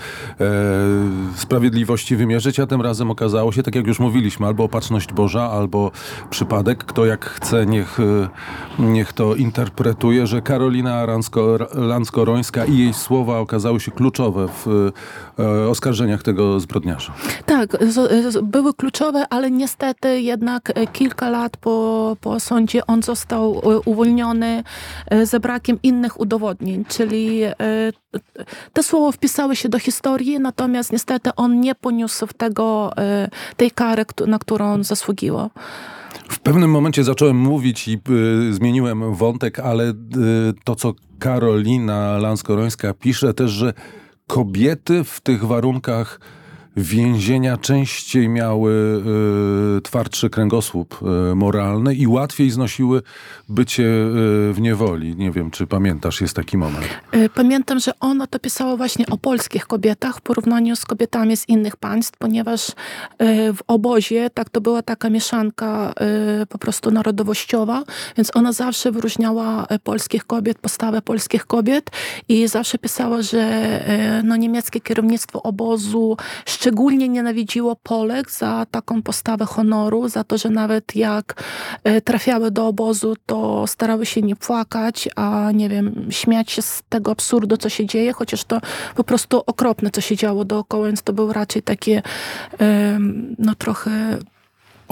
sprawiedliwości 1.35 2.15
wymierzyć, 2.15 2.59
a 2.59 2.67
tym 2.67 2.81
razem 2.81 3.11
okazało 3.11 3.51
się, 3.51 3.63
tak 3.63 3.75
jak 3.75 3.87
już 3.87 3.99
mówiliśmy, 3.99 4.47
albo 4.47 4.63
opatrzność 4.63 5.13
Boża, 5.13 5.51
albo 5.51 5.91
przypadek. 6.29 6.83
Kto 6.83 7.05
jak 7.05 7.25
chce, 7.25 7.65
niech, 7.65 7.99
y, 7.99 8.27
niech 8.79 9.13
to 9.13 9.35
interpretuje, 9.35 10.27
że 10.27 10.41
Karolina 10.41 11.05
Lanskorońska 11.75 12.65
i 12.65 12.77
jej 12.77 12.93
słowa 12.93 13.39
okazały 13.39 13.79
się 13.79 13.91
kluczowe 13.91 14.47
w 14.47 14.91
e, 15.39 15.69
oskarżeniach 15.69 16.23
tego 16.23 16.59
zbrodniarza. 16.59 17.13
Tak, 17.45 17.77
z, 17.81 18.33
z, 18.33 18.41
były 18.43 18.73
kluczowe, 18.73 19.25
ale 19.29 19.51
niestety 19.51 20.21
jednak 20.21 20.71
e, 20.75 20.87
kilka 20.87 21.29
lat 21.29 21.57
po, 21.57 22.17
po 22.21 22.39
sądzie 22.39 22.87
on 22.87 23.03
został 23.03 23.61
e, 23.63 23.79
uwolniony 23.79 24.52
e, 25.07 25.25
ze 25.25 25.39
brakiem 25.39 25.79
innych 25.83 26.19
udowodnień, 26.19 26.85
czyli 26.85 27.43
e, 27.43 27.55
te 28.73 28.83
słowa 28.83 29.11
wpisały 29.11 29.55
się 29.55 29.69
do 29.69 29.79
historii, 29.79 30.39
natomiast 30.39 30.91
niestety 30.91 31.29
on 31.35 31.59
nie 31.59 31.75
poniósł 31.75 32.27
tego, 32.37 32.97
e, 32.97 33.29
tej 33.57 33.71
kary, 33.71 34.05
na 34.27 34.39
którą 34.39 34.73
on 34.73 34.83
zasługiwał. 34.83 35.49
W 36.29 36.39
pewnym 36.39 36.71
momencie 36.71 37.03
zacząłem 37.03 37.37
mówić 37.37 37.87
i 37.87 37.99
y, 38.49 38.53
zmieniłem 38.53 39.15
wątek, 39.15 39.59
ale 39.59 39.89
y, 39.89 39.93
to, 40.63 40.75
co 40.75 40.93
Karolina 41.19 42.17
Lanskorońska 42.17 42.93
pisze 42.93 43.33
też, 43.33 43.51
że 43.51 43.73
kobiety 44.27 45.03
w 45.03 45.21
tych 45.21 45.45
warunkach 45.45 46.19
więzienia 46.77 47.57
częściej 47.57 48.29
miały 48.29 48.71
y, 49.77 49.81
twardszy 49.81 50.29
kręgosłup 50.29 50.99
y, 51.31 51.35
moralny 51.35 51.95
i 51.95 52.07
łatwiej 52.07 52.51
znosiły 52.51 53.01
bycie 53.49 53.83
y, 53.83 54.53
w 54.53 54.55
niewoli. 54.59 55.15
Nie 55.15 55.31
wiem, 55.31 55.51
czy 55.51 55.67
pamiętasz, 55.67 56.21
jest 56.21 56.35
taki 56.35 56.57
moment. 56.57 56.87
Pamiętam, 57.35 57.79
że 57.79 57.91
ona 57.99 58.27
to 58.27 58.39
pisała 58.39 58.77
właśnie 58.77 59.05
o 59.07 59.17
polskich 59.17 59.67
kobietach 59.67 60.17
w 60.17 60.21
porównaniu 60.21 60.75
z 60.75 60.85
kobietami 60.85 61.37
z 61.37 61.49
innych 61.49 61.77
państw, 61.77 62.17
ponieważ 62.17 62.71
w 63.53 63.59
obozie 63.67 64.29
tak 64.29 64.49
to 64.49 64.61
była 64.61 64.81
taka 64.81 65.09
mieszanka 65.09 65.93
po 66.49 66.57
prostu 66.57 66.91
narodowościowa, 66.91 67.83
więc 68.17 68.35
ona 68.35 68.51
zawsze 68.51 68.91
wyróżniała 68.91 69.67
polskich 69.83 70.25
kobiet, 70.25 70.57
postawę 70.57 71.01
polskich 71.01 71.45
kobiet 71.45 71.91
i 72.29 72.47
zawsze 72.47 72.77
pisała, 72.77 73.21
że 73.21 73.83
no, 74.23 74.35
niemieckie 74.35 74.81
kierownictwo 74.81 75.43
obozu 75.43 76.17
szczególnie 76.63 77.09
nienawidziło 77.09 77.75
Polek 77.75 78.31
za 78.31 78.65
taką 78.71 79.01
postawę 79.01 79.45
honoru, 79.45 80.09
za 80.09 80.23
to, 80.23 80.37
że 80.37 80.49
nawet 80.49 80.95
jak 80.95 81.43
e, 81.83 82.01
trafiały 82.01 82.51
do 82.51 82.67
obozu, 82.67 83.15
to 83.25 83.67
starały 83.67 84.05
się 84.05 84.21
nie 84.21 84.35
płakać, 84.35 85.09
a 85.15 85.51
nie 85.53 85.69
wiem, 85.69 86.07
śmiać 86.09 86.51
się 86.51 86.61
z 86.61 86.83
tego 86.89 87.11
absurdu, 87.11 87.57
co 87.57 87.69
się 87.69 87.85
dzieje, 87.85 88.13
chociaż 88.13 88.43
to 88.43 88.61
po 88.95 89.03
prostu 89.03 89.43
okropne, 89.45 89.89
co 89.89 90.01
się 90.01 90.15
działo 90.15 90.45
dookoła, 90.45 90.87
więc 90.87 91.01
to 91.01 91.13
było 91.13 91.33
raczej 91.33 91.61
takie 91.61 92.01
no 93.39 93.55
trochę 93.55 94.17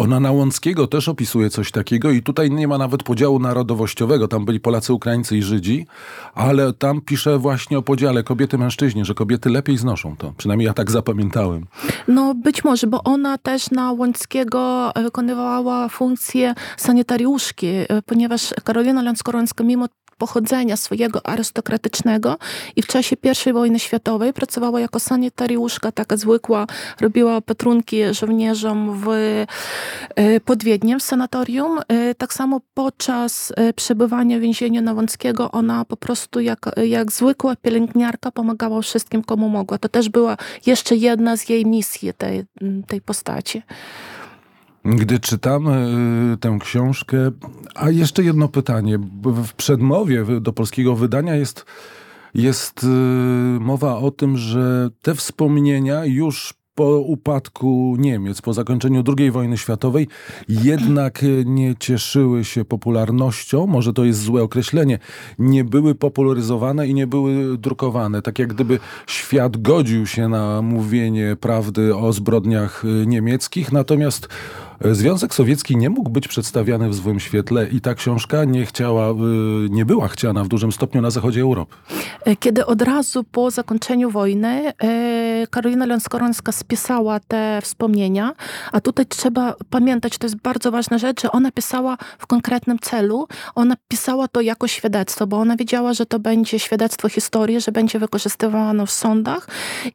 Ona 0.02 0.20
na 0.20 0.32
Łąckiego 0.32 0.88
też 0.88 1.10
opisuje 1.10 1.50
coś 1.50 1.72
takiego 1.72 2.12
i 2.12 2.22
tutaj 2.22 2.52
nie 2.52 2.68
ma 2.68 2.78
nawet 2.78 3.04
podziału 3.04 3.40
narodowościowego. 3.40 4.28
Tam 4.28 4.46
byli 4.46 4.60
Polacy, 4.60 4.94
Ukraińcy 4.94 5.38
i 5.38 5.42
Żydzi, 5.42 5.88
ale 6.34 6.74
tam 6.74 7.02
pisze 7.02 7.38
właśnie 7.38 7.78
o 7.78 7.82
podziale 7.82 8.24
kobiety-mężczyźni, 8.24 9.06
że 9.06 9.14
kobiety 9.14 9.50
lepiej 9.50 9.78
znoszą 9.78 10.16
to. 10.16 10.34
Przynajmniej 10.38 10.66
ja 10.66 10.74
tak 10.74 10.92
zapamiętałem. 10.92 11.66
No 12.08 12.36
być 12.36 12.64
może, 12.64 12.88
bo 12.88 13.04
ona 13.04 13.38
też 13.38 13.72
na 13.72 13.92
Łąckiego 13.92 14.92
e, 14.96 15.04
wykonywała 15.04 15.90
funkcję 15.90 16.54
sanitariuszki, 16.78 17.68
e, 17.68 17.86
ponieważ 18.06 18.54
Karolina 18.64 19.02
Lanskorońska 19.02 19.64
mimo 19.64 19.88
pochodzenia 20.22 20.78
swojego 20.78 21.26
arystokratycznego 21.26 22.38
i 22.76 22.82
w 22.82 22.88
czasie 22.88 23.16
I 23.46 23.54
wojny 23.54 23.80
światowej 23.80 24.34
pracowała 24.34 24.80
jako 24.80 25.00
sanitariuszka, 25.00 25.92
taka 25.92 26.18
zwykła, 26.18 26.68
robiła 27.00 27.36
opatrunki 27.36 27.98
żołnierzom 28.12 29.00
w, 29.00 29.08
e, 30.16 30.40
pod 30.40 30.64
Wiedniem 30.64 31.00
w 31.00 31.04
sanatorium. 31.04 31.80
E, 31.88 32.16
Tak 32.16 32.34
samo 32.34 32.62
podczas 32.74 33.54
e, 33.56 33.74
przebywania 33.74 34.38
w 34.38 34.42
więzieniu 34.42 34.82
na 34.82 34.94
Łąckiego 34.94 35.52
ona 35.52 35.86
po 35.86 35.98
prostu 35.98 36.40
jak, 36.40 36.60
jak 36.86 37.12
zwykła 37.12 37.56
pielęgniarka 37.56 38.32
pomagała 38.32 38.82
wszystkim, 38.82 39.24
komu 39.24 39.50
mogła. 39.50 39.78
To 39.78 39.90
też 39.90 40.10
była 40.10 40.38
jeszcze 40.66 40.96
jedna 40.96 41.38
z 41.38 41.50
jej 41.50 41.66
misji 41.66 42.14
tej, 42.14 42.44
tej 42.88 43.02
postaci. 43.02 43.62
Gdy 44.86 45.20
czytam 45.20 45.68
y, 45.68 46.38
tę 46.38 46.58
książkę, 46.62 47.18
a 47.76 47.90
jeszcze 47.90 48.24
jedno 48.24 48.48
pytanie. 48.48 49.00
W 49.24 49.54
przedmowie 49.54 50.26
do 50.42 50.54
polskiego 50.54 50.96
wydania 50.96 51.36
jest, 51.36 51.66
jest 52.34 52.84
y, 52.84 52.88
mowa 53.60 53.98
o 53.98 54.12
tym, 54.12 54.38
że 54.38 54.90
te 55.02 55.16
wspomnienia 55.16 56.06
już 56.06 56.54
po 56.76 57.00
upadku 57.00 57.96
Niemiec, 58.00 58.42
po 58.42 58.54
zakończeniu 58.54 59.04
II 59.18 59.32
wojny 59.32 59.58
światowej, 59.58 60.08
jednak 60.50 61.26
nie 61.46 61.76
cieszyły 61.76 62.46
się 62.46 62.66
popularnością, 62.66 63.68
może 63.68 63.94
to 63.94 64.06
jest 64.06 64.22
złe 64.22 64.44
określenie, 64.44 65.00
nie 65.40 65.64
były 65.64 65.96
popularyzowane 65.96 66.88
i 66.88 66.94
nie 66.94 67.08
były 67.08 67.58
drukowane. 67.58 68.22
Tak 68.22 68.40
jak 68.40 68.54
gdyby 68.54 68.80
świat 69.08 69.58
godził 69.58 70.08
się 70.08 70.30
na 70.30 70.62
mówienie 70.62 71.36
prawdy 71.40 71.96
o 71.96 72.14
zbrodniach 72.14 72.86
y, 72.86 73.08
niemieckich, 73.08 73.72
natomiast 73.72 74.28
Związek 74.86 75.34
Sowiecki 75.34 75.78
nie 75.78 75.90
mógł 75.90 76.10
być 76.10 76.28
przedstawiany 76.28 76.90
w 76.90 76.94
złym 76.94 77.20
świetle 77.20 77.68
i 77.68 77.82
ta 77.82 77.96
książka 77.96 78.46
nie 78.46 78.66
chciała, 78.66 79.10
y, 79.10 79.14
nie 79.70 79.86
była 79.86 80.08
chciana 80.08 80.44
w 80.44 80.48
dużym 80.48 80.72
stopniu 80.72 81.02
na 81.02 81.12
zachodzie 81.12 81.42
Europy. 81.42 81.76
E, 82.26 82.36
Kiedy 82.36 82.66
od 82.66 82.82
razu 82.82 83.24
po 83.24 83.52
zakończeniu 83.52 84.10
wojny 84.10 84.74
e, 84.84 85.48
Karolina 85.50 85.86
Lanskorońska 85.86 86.52
spisała 86.52 87.20
te 87.20 87.60
wspomnienia, 87.62 88.34
a 88.72 88.82
tutaj 88.82 89.06
trzeba 89.06 89.56
pamiętać, 89.70 90.18
to 90.18 90.26
jest 90.26 90.36
bardzo 90.36 90.72
ważna 90.72 90.98
rzecz, 90.98 91.22
że 91.22 91.32
ona 91.32 91.52
pisała 91.52 91.98
w 92.18 92.28
konkretnym 92.28 92.80
celu. 92.80 93.28
Ona 93.56 93.76
pisała 93.88 94.28
to 94.28 94.42
jako 94.42 94.68
świadectwo, 94.68 95.28
bo 95.28 95.38
ona 95.38 95.56
wiedziała, 95.56 95.94
że 95.94 96.06
to 96.06 96.20
będzie 96.20 96.60
świadectwo 96.60 97.10
historii, 97.10 97.62
że 97.62 97.72
będzie 97.72 98.00
wykorzystywane 98.00 98.86
w 98.86 98.92
sądach 98.92 99.48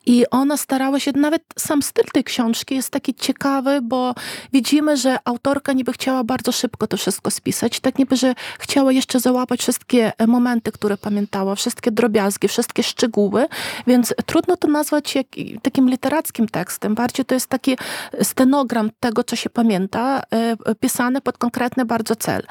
i 0.06 0.24
ona 0.30 0.56
starała 0.56 1.00
się, 1.00 1.12
nawet 1.14 1.42
sam 1.58 1.82
styl 1.82 2.04
tej 2.12 2.24
książki 2.24 2.74
jest 2.74 2.90
taki 2.90 3.14
ciekawy, 3.14 3.80
bo 3.82 4.14
widzimy, 4.52 4.75
że 4.94 5.18
autorka 5.24 5.72
niby 5.72 5.92
chciała 5.92 6.24
bardzo 6.24 6.52
szybko 6.52 6.86
to 6.86 6.96
wszystko 6.96 7.30
spisać, 7.30 7.80
tak 7.80 7.98
niby, 7.98 8.16
że 8.16 8.34
chciała 8.58 8.92
jeszcze 8.92 9.20
załapać 9.20 9.60
wszystkie 9.60 10.12
e, 10.18 10.26
momenty, 10.26 10.72
które 10.72 10.96
pamiętała, 10.96 11.54
wszystkie 11.54 11.90
drobiazgi, 11.90 12.48
wszystkie 12.48 12.82
szczegóły, 12.82 13.46
więc 13.86 14.14
trudno 14.26 14.56
to 14.56 14.68
nazwać 14.68 15.14
jak, 15.14 15.26
takim 15.62 15.90
literackim 15.90 16.48
tekstem. 16.48 16.94
Bardziej 16.94 17.24
to 17.24 17.34
jest 17.34 17.46
taki 17.46 17.76
stenogram 18.22 18.90
tego, 19.00 19.24
co 19.24 19.36
się 19.36 19.50
pamięta, 19.50 20.22
e, 20.30 20.74
pisany 20.74 21.20
pod 21.20 21.38
konkretny 21.38 21.84
bardzo 21.84 22.16
cel. 22.16 22.42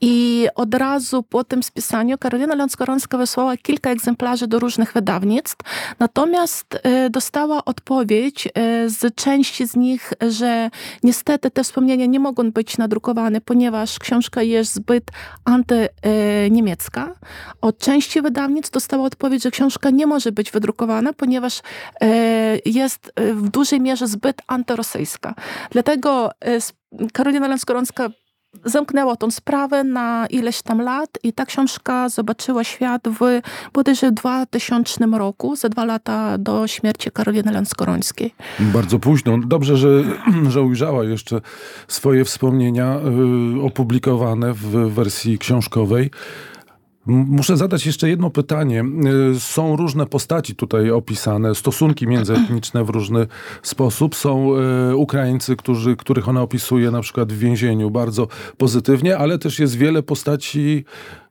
I 0.00 0.46
od 0.54 0.74
razu 0.74 1.22
po 1.22 1.44
tym 1.44 1.62
spisaniu 1.62 2.18
Karolina 2.18 2.54
Lanskorońska 2.54 3.18
wysłała 3.18 3.56
kilka 3.56 3.90
egzemplarzy 3.90 4.46
do 4.46 4.58
różnych 4.58 4.92
wydawnictw, 4.92 5.56
natomiast 5.98 6.78
e, 6.82 7.10
dostała 7.10 7.64
odpowiedź 7.64 8.46
e, 8.46 8.50
z 8.88 9.14
części 9.14 9.66
z 9.66 9.76
nich, 9.76 10.12
że 10.30 10.70
niestety 11.02 11.50
te 11.50 11.61
wspomnienia 11.62 12.06
nie 12.06 12.20
mogą 12.20 12.52
być 12.52 12.78
nadrukowane, 12.78 13.40
ponieważ 13.40 13.98
książka 13.98 14.42
jest 14.42 14.74
zbyt 14.74 15.04
antyniemiecka. 15.44 17.14
Od 17.60 17.78
części 17.78 18.22
wydawnictw 18.22 18.70
dostała 18.70 19.04
odpowiedź, 19.04 19.42
że 19.42 19.50
książka 19.50 19.90
nie 19.90 20.06
może 20.06 20.32
być 20.32 20.50
wydrukowana, 20.50 21.12
ponieważ 21.12 21.60
e, 22.00 22.58
jest 22.64 23.12
e, 23.14 23.34
w 23.34 23.48
dużej 23.48 23.80
mierze 23.80 24.06
zbyt 24.06 24.42
antyrosyjska. 24.46 25.34
Dlatego 25.70 26.30
e, 26.40 26.58
Karolina 27.12 27.48
Lanskorońska 27.48 28.08
zamknęła 28.64 29.16
tą 29.16 29.30
sprawę 29.30 29.84
na 29.84 30.26
ileś 30.30 30.62
tam 30.62 30.80
lat 30.80 31.18
i 31.22 31.32
ta 31.32 31.46
książka 31.46 32.08
zobaczyła 32.08 32.64
świat 32.64 33.02
w 33.08 33.40
bodajże 33.72 34.12
2000 34.12 35.06
roku, 35.12 35.56
za 35.56 35.68
dwa 35.68 35.84
lata 35.84 36.38
do 36.38 36.66
śmierci 36.66 37.10
Karoliny 37.10 37.52
Lanskorońskiej. 37.52 38.34
Bardzo 38.60 38.98
późno. 38.98 39.38
Dobrze, 39.38 39.76
że, 39.76 40.04
że 40.52 40.62
ujrzała 40.62 41.04
jeszcze 41.04 41.40
swoje 41.88 42.24
wspomnienia 42.24 42.96
y, 43.58 43.62
opublikowane 43.62 44.52
w 44.52 44.70
wersji 44.94 45.38
książkowej. 45.38 46.10
Muszę 47.06 47.56
zadać 47.56 47.86
jeszcze 47.86 48.08
jedno 48.08 48.30
pytanie. 48.30 48.84
Y, 49.34 49.40
Są 49.40 49.76
różne 49.76 50.06
postaci 50.06 50.56
tutaj 50.56 50.90
opisane, 50.90 51.54
stosunki 51.54 52.06
międzyetniczne 52.06 52.84
w 52.84 52.88
różny 52.90 53.26
sposób. 53.62 54.14
Są 54.14 54.54
y, 54.90 54.96
Ukraińcy, 54.96 55.56
którzy, 55.56 55.96
których 55.96 56.28
ona 56.28 56.42
opisuje 56.42 56.90
na 56.90 57.00
przykład 57.00 57.32
w 57.32 57.38
więzieniu 57.38 57.90
bardzo 57.90 58.28
pozytywnie, 58.58 59.18
ale 59.18 59.38
też 59.38 59.58
jest 59.58 59.76
wiele 59.76 60.02
postaci. 60.02 60.84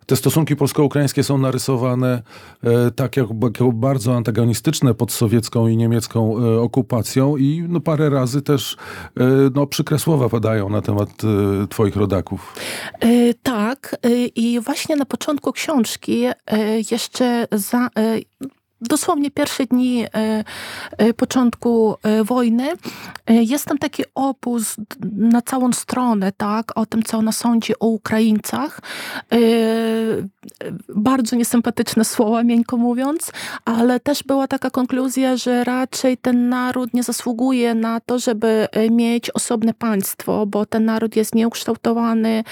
Te 0.05 0.15
stosunki 0.15 0.55
polsko-ukraińskie 0.55 1.23
są 1.23 1.37
narysowane 1.37 2.21
e, 2.63 2.91
tak 2.91 3.17
jak, 3.17 3.27
jako 3.43 3.71
bardzo 3.71 4.15
antagonistyczne 4.15 4.93
pod 4.93 5.11
sowiecką 5.11 5.67
i 5.67 5.77
niemiecką 5.77 6.37
e, 6.37 6.59
okupacją 6.59 7.37
i 7.37 7.65
no, 7.69 7.79
parę 7.79 8.09
razy 8.09 8.41
też 8.41 8.77
e, 9.17 9.23
no, 9.55 9.67
przykre 9.67 9.99
słowa 9.99 10.29
padają 10.29 10.69
na 10.69 10.81
temat 10.81 11.09
e, 11.09 11.67
twoich 11.67 11.95
rodaków. 11.95 12.53
E, 12.99 13.33
Tak, 13.43 13.95
e, 14.03 14.09
i 14.25 14.59
właśnie 14.59 14.95
na 14.95 15.05
początku 15.05 15.51
książki 15.51 16.25
jeszcze 16.91 17.47
za, 17.51 17.89
dosłownie 18.81 19.31
pierwsze 19.31 19.65
dni 19.65 20.03
e, 20.03 20.43
e, 20.97 21.13
początku 21.13 21.95
e, 22.03 22.23
wojny. 22.23 22.69
Jest 23.27 23.65
tam 23.65 23.77
taki 23.77 24.03
opus 24.15 24.75
na 25.15 25.41
całą 25.41 25.73
stronę, 25.73 26.31
tak, 26.37 26.71
o 26.75 26.85
tym, 26.85 27.03
co 27.03 27.17
ona 27.17 27.31
sądzi 27.31 27.73
o 27.79 27.87
Ukraińcach. 27.87 28.79
Bardzo 30.95 31.35
niesympatyczne 31.35 32.05
słowa, 32.05 32.43
miękko 32.43 32.77
mówiąc, 32.77 33.31
ale 33.65 33.99
też 33.99 34.23
była 34.23 34.47
taka 34.47 34.69
konkluzja, 34.69 35.37
że 35.37 35.63
raczej 35.63 36.17
ten 36.17 36.49
naród 36.49 36.93
nie 36.93 37.03
zasługuje 37.03 37.75
na 37.75 37.99
to, 37.99 38.19
żeby 38.19 38.67
mieć 38.89 39.29
osobne 39.29 39.73
państwo, 39.73 40.45
bo 40.45 40.65
ten 40.65 40.85
naród 40.85 41.15
jest 41.15 41.35
nieukształtowany, 41.35 42.43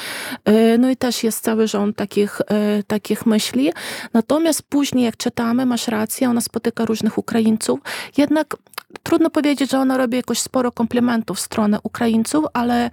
no 0.79 0.89
i 0.89 0.97
też 0.97 1.23
jest 1.23 1.43
cały 1.43 1.67
rząd 1.67 1.95
takich, 1.95 2.41
takich 2.87 3.25
myśli. 3.25 3.71
Natomiast 4.13 4.63
później, 4.63 5.05
jak 5.05 5.17
czytamy, 5.17 5.65
masz 5.65 5.87
rację, 5.87 6.18
ona 6.27 6.41
spotyka 6.41 6.85
różnych 6.85 7.17
Ukraińców, 7.17 7.79
jednak 8.17 8.55
trudno 9.03 9.29
powiedzieć, 9.29 9.71
że 9.71 9.79
ona 9.79 9.97
robi 9.97 10.17
jakoś 10.17 10.39
sporo 10.39 10.71
komplementów 10.71 11.37
w 11.37 11.41
stronę 11.41 11.79
Ukraińców, 11.83 12.45
ale 12.53 12.89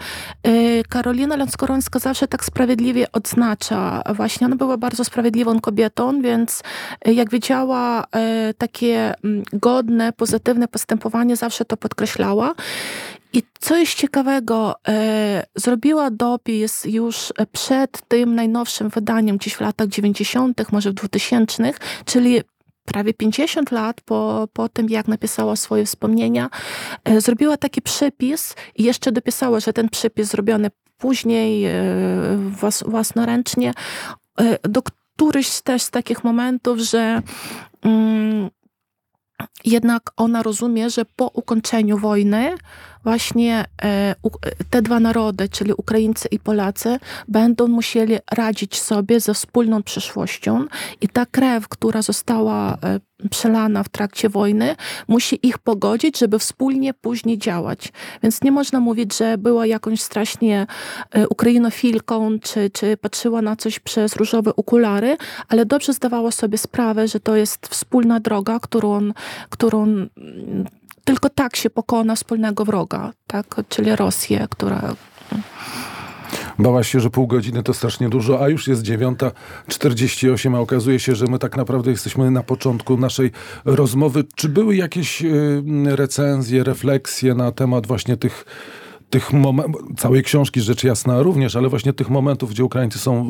y, 0.46 0.82
Karolina 0.88 1.36
Lanskorońska 1.36 1.98
zawsze 1.98 2.28
tak 2.28 2.44
sprawiedliwie 2.44 3.12
odznacza. 3.12 4.02
Właśnie 4.14 4.46
ona 4.46 4.56
była 4.56 4.76
bardzo 4.76 5.04
sprawiedliwą 5.04 5.60
kobietą, 5.60 6.22
więc 6.22 6.62
y, 7.08 7.14
jak 7.14 7.30
widziała 7.30 8.04
y, 8.04 8.54
takie 8.54 9.14
mm, 9.24 9.42
godne, 9.52 10.12
pozytywne 10.12 10.68
postępowanie, 10.68 11.36
zawsze 11.36 11.64
to 11.64 11.76
podkreślała. 11.76 12.54
I 13.32 13.42
co 13.60 13.76
jest 13.76 13.94
ciekawego, 13.94 14.74
zrobiła 15.54 16.10
dopis 16.10 16.84
już 16.84 17.32
przed 17.52 18.08
tym 18.08 18.34
najnowszym 18.34 18.88
wydaniem, 18.88 19.36
gdzieś 19.36 19.54
w 19.54 19.60
latach 19.60 19.88
90., 19.88 20.72
może 20.72 20.90
w 20.90 20.94
2000, 20.94 21.72
czyli 22.04 22.42
prawie 22.86 23.14
50 23.14 23.70
lat 23.70 24.00
po, 24.00 24.48
po 24.52 24.68
tym, 24.68 24.88
jak 24.88 25.08
napisała 25.08 25.56
swoje 25.56 25.84
wspomnienia, 25.84 26.50
e, 27.04 27.20
zrobiła 27.20 27.56
taki 27.56 27.82
przypis 27.82 28.54
i 28.76 28.82
jeszcze 28.82 29.12
dopisała, 29.12 29.60
że 29.60 29.72
ten 29.72 29.88
przypis 29.88 30.28
zrobiony 30.28 30.70
później 30.98 31.64
e, 31.64 31.72
włas, 32.36 32.84
własnoręcznie, 32.86 33.72
e, 34.40 34.68
do 34.68 34.82
którychś 34.82 35.60
też 35.60 35.82
z 35.82 35.90
takich 35.90 36.24
momentów, 36.24 36.78
że 36.78 37.22
mm, 37.82 38.50
jednak 39.64 40.10
ona 40.16 40.42
rozumie, 40.42 40.90
że 40.90 41.04
po 41.04 41.26
ukończeniu 41.26 41.98
wojny 41.98 42.54
właśnie 43.06 43.64
e, 43.82 44.14
te 44.70 44.82
dwa 44.82 45.00
narody, 45.00 45.48
czyli 45.48 45.72
Ukraińcy 45.72 46.28
i 46.30 46.38
Polacy, 46.38 46.98
będą 47.28 47.68
musieli 47.68 48.16
radzić 48.32 48.80
sobie 48.80 49.20
ze 49.20 49.34
wspólną 49.34 49.82
przyszłością 49.82 50.64
i 51.00 51.08
ta 51.08 51.26
krew, 51.26 51.68
która 51.68 52.02
została 52.02 52.74
e, 52.74 53.00
przelana 53.30 53.82
w 53.82 53.88
trakcie 53.88 54.28
wojny, 54.28 54.76
musi 55.08 55.46
ich 55.46 55.58
pogodzić, 55.58 56.18
żeby 56.18 56.38
wspólnie 56.38 56.94
później 56.94 57.38
działać. 57.38 57.92
Więc 58.22 58.42
nie 58.42 58.52
można 58.52 58.80
mówić, 58.80 59.16
że 59.16 59.38
była 59.38 59.66
jakąś 59.66 60.00
strasznie 60.00 60.66
e, 61.10 61.28
ukrainofilką, 61.28 62.38
czy, 62.38 62.70
czy 62.70 62.96
patrzyła 62.96 63.42
na 63.42 63.56
coś 63.56 63.78
przez 63.78 64.16
różowe 64.16 64.56
okulary, 64.56 65.16
ale 65.48 65.66
dobrze 65.66 65.92
zdawała 65.92 66.30
sobie 66.30 66.58
sprawę, 66.58 67.08
że 67.08 67.20
to 67.20 67.36
jest 67.36 67.66
wspólna 67.66 68.20
droga, 68.20 68.58
którą, 68.60 69.12
którą 69.50 70.06
tylko 71.06 71.30
tak 71.30 71.56
się 71.56 71.70
pokona 71.70 72.16
wspólnego 72.16 72.64
wroga, 72.64 73.12
tak? 73.26 73.46
czyli 73.68 73.96
Rosję, 73.96 74.46
która 74.50 74.94
Bałaś 76.58 76.92
się, 76.92 77.00
że 77.00 77.10
pół 77.10 77.26
godziny 77.26 77.62
to 77.62 77.74
strasznie 77.74 78.08
dużo, 78.08 78.42
a 78.42 78.48
już 78.48 78.68
jest 78.68 78.82
9.48, 78.82 80.56
a 80.56 80.60
okazuje 80.60 80.98
się, 80.98 81.14
że 81.14 81.26
my 81.26 81.38
tak 81.38 81.56
naprawdę 81.56 81.90
jesteśmy 81.90 82.30
na 82.30 82.42
początku 82.42 82.96
naszej 82.96 83.30
rozmowy. 83.64 84.24
Czy 84.36 84.48
były 84.48 84.76
jakieś 84.76 85.22
y, 85.22 85.62
recenzje, 85.84 86.64
refleksje 86.64 87.34
na 87.34 87.52
temat 87.52 87.86
właśnie 87.86 88.16
tych 88.16 88.44
tych 89.10 89.32
momentów, 89.32 89.82
całej 89.96 90.22
książki 90.22 90.60
rzecz 90.60 90.84
jasna 90.84 91.22
również, 91.22 91.56
ale 91.56 91.68
właśnie 91.68 91.92
tych 91.92 92.10
momentów, 92.10 92.50
gdzie 92.50 92.64
Ukraińcy 92.64 92.98
są 92.98 93.22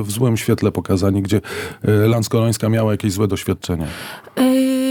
y, 0.00 0.02
w 0.02 0.10
złym 0.10 0.36
świetle 0.36 0.72
pokazani, 0.72 1.22
gdzie 1.22 1.36
y, 1.36 2.08
Lanskorońska 2.08 2.68
miała 2.68 2.92
jakieś 2.92 3.12
złe 3.12 3.28
doświadczenia. 3.28 3.86
Yy, 4.36 4.81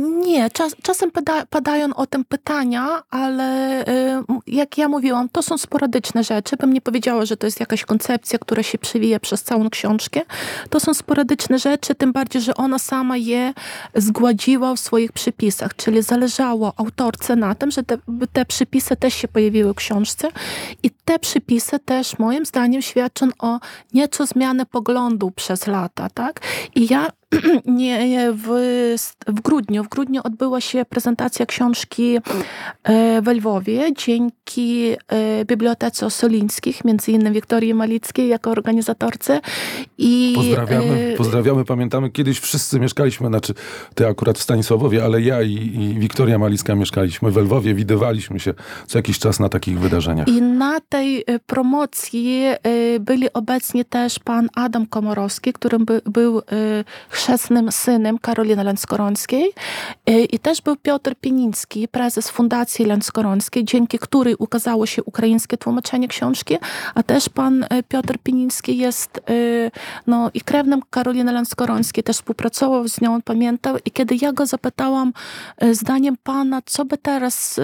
nie, 0.00 0.50
czas, 0.50 0.76
czasem 0.82 1.10
pada, 1.10 1.46
padają 1.46 1.94
o 1.94 2.06
tym 2.06 2.24
pytania, 2.24 3.02
ale 3.10 3.84
yy, 4.28 4.54
jak 4.54 4.78
ja 4.78 4.88
mówiłam, 4.88 5.28
to 5.28 5.42
są 5.42 5.58
sporadyczne 5.58 6.24
rzeczy. 6.24 6.56
Bym 6.56 6.72
nie 6.72 6.80
powiedziała, 6.80 7.26
że 7.26 7.36
to 7.36 7.46
jest 7.46 7.60
jakaś 7.60 7.84
koncepcja, 7.84 8.38
która 8.38 8.62
się 8.62 8.78
przewija 8.78 9.20
przez 9.20 9.42
całą 9.42 9.70
książkę. 9.70 10.20
To 10.70 10.80
są 10.80 10.94
sporadyczne 10.94 11.58
rzeczy, 11.58 11.94
tym 11.94 12.12
bardziej, 12.12 12.42
że 12.42 12.54
ona 12.54 12.78
sama 12.78 13.16
je 13.16 13.54
zgładziła 13.94 14.74
w 14.74 14.80
swoich 14.80 15.12
przypisach, 15.12 15.76
czyli 15.76 16.02
zależało 16.02 16.72
autorce 16.76 17.36
na 17.36 17.54
tym, 17.54 17.70
że 17.70 17.82
te, 17.82 17.98
te 18.32 18.44
przypisy 18.44 18.96
też 18.96 19.14
się 19.14 19.28
pojawiły 19.28 19.72
w 19.72 19.76
książce 19.76 20.28
i 20.82 20.90
te 21.04 21.18
przypisy 21.18 21.78
też 21.78 22.18
moim 22.18 22.46
zdaniem 22.46 22.82
świadczą 22.82 23.28
o 23.38 23.58
nieco 23.94 24.26
zmiany 24.26 24.66
poglądu 24.66 25.30
przez 25.30 25.66
lata, 25.66 26.08
tak? 26.10 26.40
I 26.74 26.86
ja 26.90 27.08
nie, 27.66 28.32
w, 28.32 28.46
w 29.26 29.40
grudniu. 29.40 29.84
W 29.84 29.88
grudniu 29.88 30.20
odbyła 30.24 30.60
się 30.60 30.84
prezentacja 30.84 31.46
książki 31.46 32.18
e, 32.84 33.22
we 33.22 33.34
Lwowie 33.34 33.94
dzięki 33.96 34.96
e, 35.08 35.44
Bibliotece 35.44 36.06
Osolińskich, 36.06 36.84
między 36.84 37.12
innymi 37.12 37.34
Wiktorii 37.34 37.74
Malickiej 37.74 38.28
jako 38.28 38.50
organizatorce. 38.50 39.40
I, 39.98 40.32
Pozdrawiamy, 40.36 41.12
e, 41.12 41.16
pozdrawiamy. 41.16 41.64
Pamiętamy, 41.64 42.10
kiedyś 42.10 42.40
wszyscy 42.40 42.80
mieszkaliśmy, 42.80 43.28
znaczy 43.28 43.54
ty 43.94 44.06
akurat 44.06 44.38
w 44.38 44.42
Stanisławowie, 44.42 45.04
ale 45.04 45.22
ja 45.22 45.42
i, 45.42 45.52
i 45.54 45.98
Wiktoria 45.98 46.38
Malicka 46.38 46.74
mieszkaliśmy 46.74 47.30
we 47.30 47.40
Lwowie, 47.40 47.74
widywaliśmy 47.74 48.40
się 48.40 48.54
co 48.86 48.98
jakiś 48.98 49.18
czas 49.18 49.40
na 49.40 49.48
takich 49.48 49.80
wydarzeniach. 49.80 50.28
I 50.28 50.42
na 50.42 50.80
tej 50.88 51.24
promocji 51.46 52.42
byli 53.00 53.32
obecni 53.32 53.84
też 53.84 54.18
pan 54.18 54.48
Adam 54.54 54.86
Komorowski, 54.86 55.52
który 55.52 55.78
by, 55.78 56.00
był 56.04 56.42
chrzestnym 57.18 57.72
synem 57.72 58.18
Karoliny 58.18 58.64
Lęckorońskiej 58.64 59.52
e, 60.06 60.20
i 60.20 60.38
też 60.38 60.60
był 60.60 60.76
Piotr 60.76 61.14
Pieniński, 61.20 61.88
prezes 61.88 62.30
Fundacji 62.30 62.84
Lęckorońskiej, 62.84 63.64
dzięki 63.64 63.98
której 63.98 64.34
ukazało 64.38 64.86
się 64.86 65.04
ukraińskie 65.04 65.56
tłumaczenie 65.56 66.08
książki, 66.08 66.56
a 66.94 67.02
też 67.02 67.28
pan 67.28 67.64
e, 67.70 67.82
Piotr 67.82 68.18
Pieniński 68.22 68.78
jest 68.78 69.18
e, 69.18 69.20
no, 70.06 70.30
i 70.34 70.40
krewnym 70.40 70.80
Karoliny 70.90 71.32
Lęckorońskiej, 71.32 72.04
też 72.04 72.16
współpracował 72.16 72.88
z 72.88 73.00
nią, 73.00 73.22
pamiętał. 73.22 73.76
I 73.84 73.90
kiedy 73.90 74.16
ja 74.20 74.32
go 74.32 74.46
zapytałam 74.46 75.12
zdaniem 75.72 76.16
pana, 76.22 76.62
co 76.66 76.84
by 76.84 76.98
teraz 76.98 77.60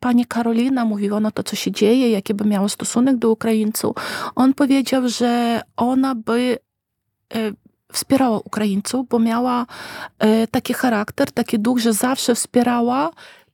pani 0.00 0.26
Karolina 0.26 0.84
mówiła, 0.84 1.20
no 1.20 1.30
to 1.30 1.42
co 1.42 1.56
się 1.56 1.72
dzieje, 1.72 2.10
jaki 2.10 2.34
by 2.34 2.44
miała 2.44 2.68
stosunek 2.68 3.16
do 3.16 3.30
Ukraińców, 3.30 3.96
on 4.34 4.54
powiedział, 4.54 5.08
że 5.08 5.62
ona 5.76 6.14
by 6.14 6.58
wspierała 7.92 8.38
Ukraińców, 8.38 9.08
bo 9.08 9.18
miała 9.18 9.66
e, 10.18 10.46
taki 10.46 10.74
charakter, 10.74 11.32
taki 11.32 11.58
duch, 11.58 11.78
że 11.78 11.92
zawsze 11.92 12.34
wspierała 12.34 13.10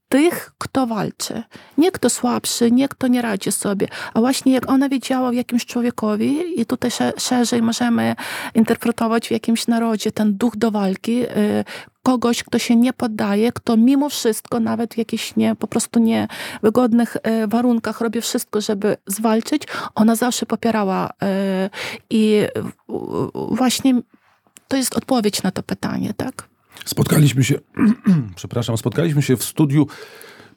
tych, 0.09 0.53
kto 0.59 0.87
walczy. 0.87 1.43
Nie 1.79 1.91
kto 1.91 2.11
słabszy, 2.11 2.71
nie 2.71 2.89
kto 2.89 3.09
nie 3.09 3.23
radzi 3.23 3.53
sobie, 3.53 3.89
a 4.15 4.21
właśnie 4.21 4.53
jak 4.53 4.71
ona 4.71 4.89
wiedziała 4.89 5.31
w 5.31 5.35
jakimś 5.35 5.67
człowiekowi 5.67 6.61
i 6.61 6.67
tutaj 6.67 6.91
sze- 6.91 7.13
szerzej 7.19 7.63
możemy 7.63 8.15
interpretować 8.55 9.29
w 9.29 9.31
jakimś 9.31 9.67
narodzie 9.67 10.13
ten 10.13 10.37
duch 10.37 10.57
do 10.57 10.71
walki, 10.71 11.23
e, 11.23 11.65
kogoś, 12.03 12.43
kto 12.43 12.59
się 12.59 12.77
nie 12.77 12.93
poddaje, 12.93 13.53
kto 13.53 13.77
mimo 13.77 14.09
wszystko, 14.09 14.61
nawet 14.61 14.95
w 14.95 14.99
jakichś 14.99 15.37
nie, 15.37 15.55
po 15.57 15.67
prostu 15.67 16.01
niewygodnych 16.01 17.17
e, 17.23 17.47
warunkach 17.47 18.01
robi 18.01 18.21
wszystko, 18.21 18.61
żeby 18.61 18.97
zwalczyć, 19.07 19.63
ona 19.95 20.17
zawsze 20.17 20.47
popierała 20.47 21.11
i 22.11 22.43
właśnie 23.35 23.95
to 24.73 24.77
jest 24.77 24.97
odpowiedź 24.97 25.43
na 25.43 25.51
to 25.51 25.63
pytanie, 25.63 26.15
tak? 26.17 26.49
Spotkaliśmy 26.85 27.45
się, 27.45 27.55
przepraszam, 28.37 28.77
spotkaliśmy 28.77 29.23
się 29.23 29.37
w 29.37 29.45
studiu 29.45 29.87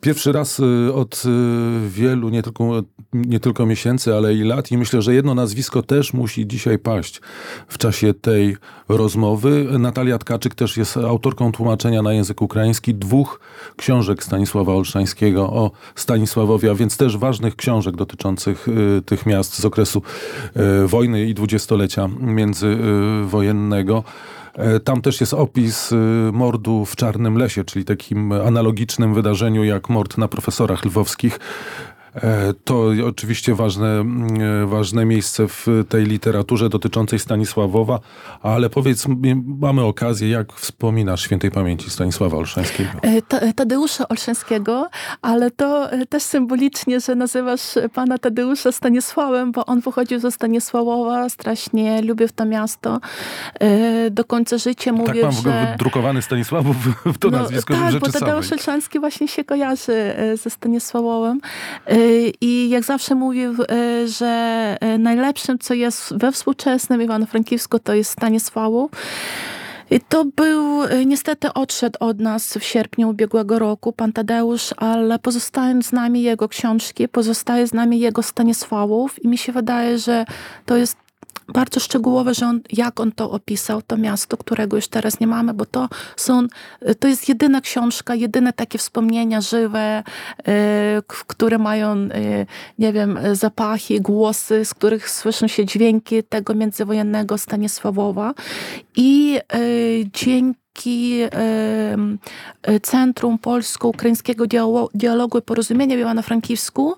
pierwszy 0.02 0.32
raz 0.32 0.60
y, 0.60 0.94
od 0.94 1.24
y, 1.26 1.90
wielu, 1.90 2.30
nie 2.30 2.44
tylko, 2.44 2.84
nie 3.14 3.40
tylko 3.40 3.66
miesięcy, 3.66 4.16
ale 4.16 4.34
i 4.34 4.44
lat 4.44 4.72
i 4.72 4.78
myślę, 4.78 5.02
że 5.02 5.14
jedno 5.14 5.36
nazwisko 5.36 5.84
też 5.84 6.14
musi 6.14 6.48
dzisiaj 6.48 6.80
paść 6.80 7.22
w 7.68 7.78
czasie 7.78 8.14
tej 8.14 8.58
rozmowy. 8.90 9.68
Natalia 9.80 10.18
Tkaczyk 10.18 10.56
też 10.56 10.78
jest 10.78 10.98
autorką 10.98 11.52
tłumaczenia 11.52 12.02
na 12.02 12.14
język 12.14 12.42
ukraiński 12.42 12.96
dwóch 12.96 13.40
książek 13.76 14.24
Stanisława 14.24 14.74
Olszańskiego 14.74 15.50
o 15.50 15.72
Stanisławowie, 15.96 16.72
a 16.72 16.76
więc 16.76 16.98
też 16.98 17.18
ważnych 17.18 17.56
książek 17.56 17.96
dotyczących 17.96 18.68
y, 18.68 19.02
tych 19.06 19.26
miast 19.26 19.60
z 19.60 19.66
okresu 19.66 20.02
wojny 20.86 21.26
i 21.26 21.34
dwudziestolecia 21.34 22.10
międzywojennego. 22.20 24.04
E, 24.58 24.80
Tam 24.80 25.02
też 25.02 25.22
jest 25.22 25.34
opis 25.34 25.92
y, 25.92 25.96
mordu 26.34 26.86
w 26.86 26.96
Czarnym 26.96 27.38
Lesie, 27.38 27.64
czyli 27.64 27.86
takim 27.86 28.32
analogicznym 28.32 29.14
wydarzeniu 29.14 29.64
jak 29.64 29.90
mord 29.90 30.18
na 30.18 30.28
profesorach 30.28 30.86
lwowskich. 30.86 31.40
E, 32.16 32.54
To 32.64 32.86
oczywiście 33.08 33.56
ważne, 33.56 33.88
e, 34.64 34.66
ważne 34.66 35.06
miejsce 35.06 35.48
w 35.48 35.68
tej 35.90 36.06
literaturze 36.06 36.70
dotyczącej 36.70 37.20
Stanisławowa, 37.20 38.00
ale 38.42 38.70
powiedz, 38.70 39.06
mamy 39.60 39.84
okazję, 39.84 40.30
jak 40.30 40.54
wspominasz 40.54 41.22
świętej 41.22 41.52
pamięci 41.52 41.90
Stanisława 41.90 42.38
Olszańskiego? 42.38 42.90
E, 43.02 43.22
Ta- 43.22 43.54
Tadeusza 43.54 44.08
Olszańskiego, 44.08 44.90
ale 45.22 45.52
to 45.52 45.90
też 46.10 46.24
symbolicznie, 46.24 47.00
że 47.00 47.16
nazywasz 47.16 47.62
pana 47.94 48.18
Tadeusza 48.18 48.72
Stanisławem, 48.72 49.52
bo 49.52 49.66
on 49.66 49.82
pochodził 49.82 50.20
ze 50.20 50.32
Stanisławowa, 50.32 51.30
strasznie 51.30 52.02
lubił 52.02 52.28
to 52.36 52.46
miasto. 52.46 53.00
Do 54.12 54.24
końca 54.26 54.58
życia 54.58 54.92
Tak 54.92 55.00
mówił, 55.08 55.24
mam 55.24 55.32
w 55.34 55.40
ogóle 55.40 55.62
że... 55.66 55.72
wydrukowany 55.72 56.22
Stanisławów 56.22 56.76
w 57.06 57.18
to 57.18 57.30
No, 57.30 57.38
nazwisko 57.38 57.74
tak, 57.74 58.00
bo 58.00 58.12
Tadeusz. 58.12 58.52
Olszański 58.52 59.00
właśnie 59.00 59.28
się 59.28 59.44
kojarzy 59.44 60.14
ze 60.44 60.50
Stanisławowem. 60.50 61.40
I 62.42 62.70
jak 62.70 62.84
zawsze 62.84 63.16
mówił, 63.16 63.54
e, 63.70 64.08
że 64.08 64.28
e, 64.80 64.98
najlepszym, 64.98 65.60
co 65.60 65.74
jest 65.74 66.18
we 66.18 66.32
współczesnym 66.32 67.02
Iwano-Frankiwsku, 67.02 67.80
to 67.80 67.94
jest 67.94 68.12
Stanisławów. 68.12 68.92
I 69.92 70.00
to 70.00 70.26
był, 70.26 70.84
e, 70.84 71.06
niestety 71.06 71.54
odszedł 71.54 71.98
od 72.00 72.20
nas 72.20 72.58
w 72.58 72.64
sierpniu 72.64 73.10
ubiegłego 73.10 73.60
roku, 73.60 73.94
pan 73.94 74.14
Tadeusz, 74.14 74.74
ale 74.78 75.20
pozostają 75.20 75.82
z 75.82 75.92
nami 75.92 76.22
jego 76.22 76.50
książki, 76.50 77.08
pozostaje 77.08 77.68
z 77.68 77.74
nami 77.74 78.00
jego 78.00 78.24
Stanisławów 78.24 79.24
i 79.24 79.28
mi 79.28 79.38
się 79.38 79.52
wydaje, 79.52 79.98
że 79.98 80.26
to 80.66 80.78
jest 80.78 81.05
bardzo 81.54 81.80
szczegółowe, 81.80 82.34
że 82.34 82.46
on, 82.48 82.60
jak 82.74 83.00
on 83.00 83.12
to 83.12 83.32
opisał, 83.32 83.82
to 83.82 83.98
miasto, 83.98 84.38
którego 84.38 84.76
już 84.76 84.88
teraz 84.88 85.20
nie 85.20 85.28
mamy, 85.28 85.54
bo 85.54 85.66
to 85.66 85.90
są, 86.16 86.48
to 87.00 87.08
jest 87.08 87.30
jedyna 87.30 87.62
książka, 87.62 88.16
jedyne 88.16 88.54
takie 88.54 88.78
wspomnienia 88.78 89.42
żywe, 89.42 90.04
k- 91.08 91.24
które 91.28 91.58
mają, 91.58 91.92
e, 91.94 92.08
nie 92.80 92.94
wiem, 92.94 93.20
zapachy, 93.34 94.00
głosy, 94.00 94.66
z 94.66 94.74
których 94.74 95.10
słyszą 95.10 95.48
się 95.48 95.66
dźwięki 95.66 96.24
tego 96.24 96.54
międzywojennego 96.56 97.38
Stanisławowa. 97.38 98.34
I 98.96 99.40
dzięki 100.14 100.65
e, 101.32 102.80
Centrum 102.80 103.38
Polsko-Ukraińskiego 103.38 104.46
Dialo- 104.46 104.88
Dialogu 104.94 105.38
i 105.38 105.42
Porozumienia 105.42 105.96
w 105.96 106.00
Iwano-Frankivsku. 106.00 106.94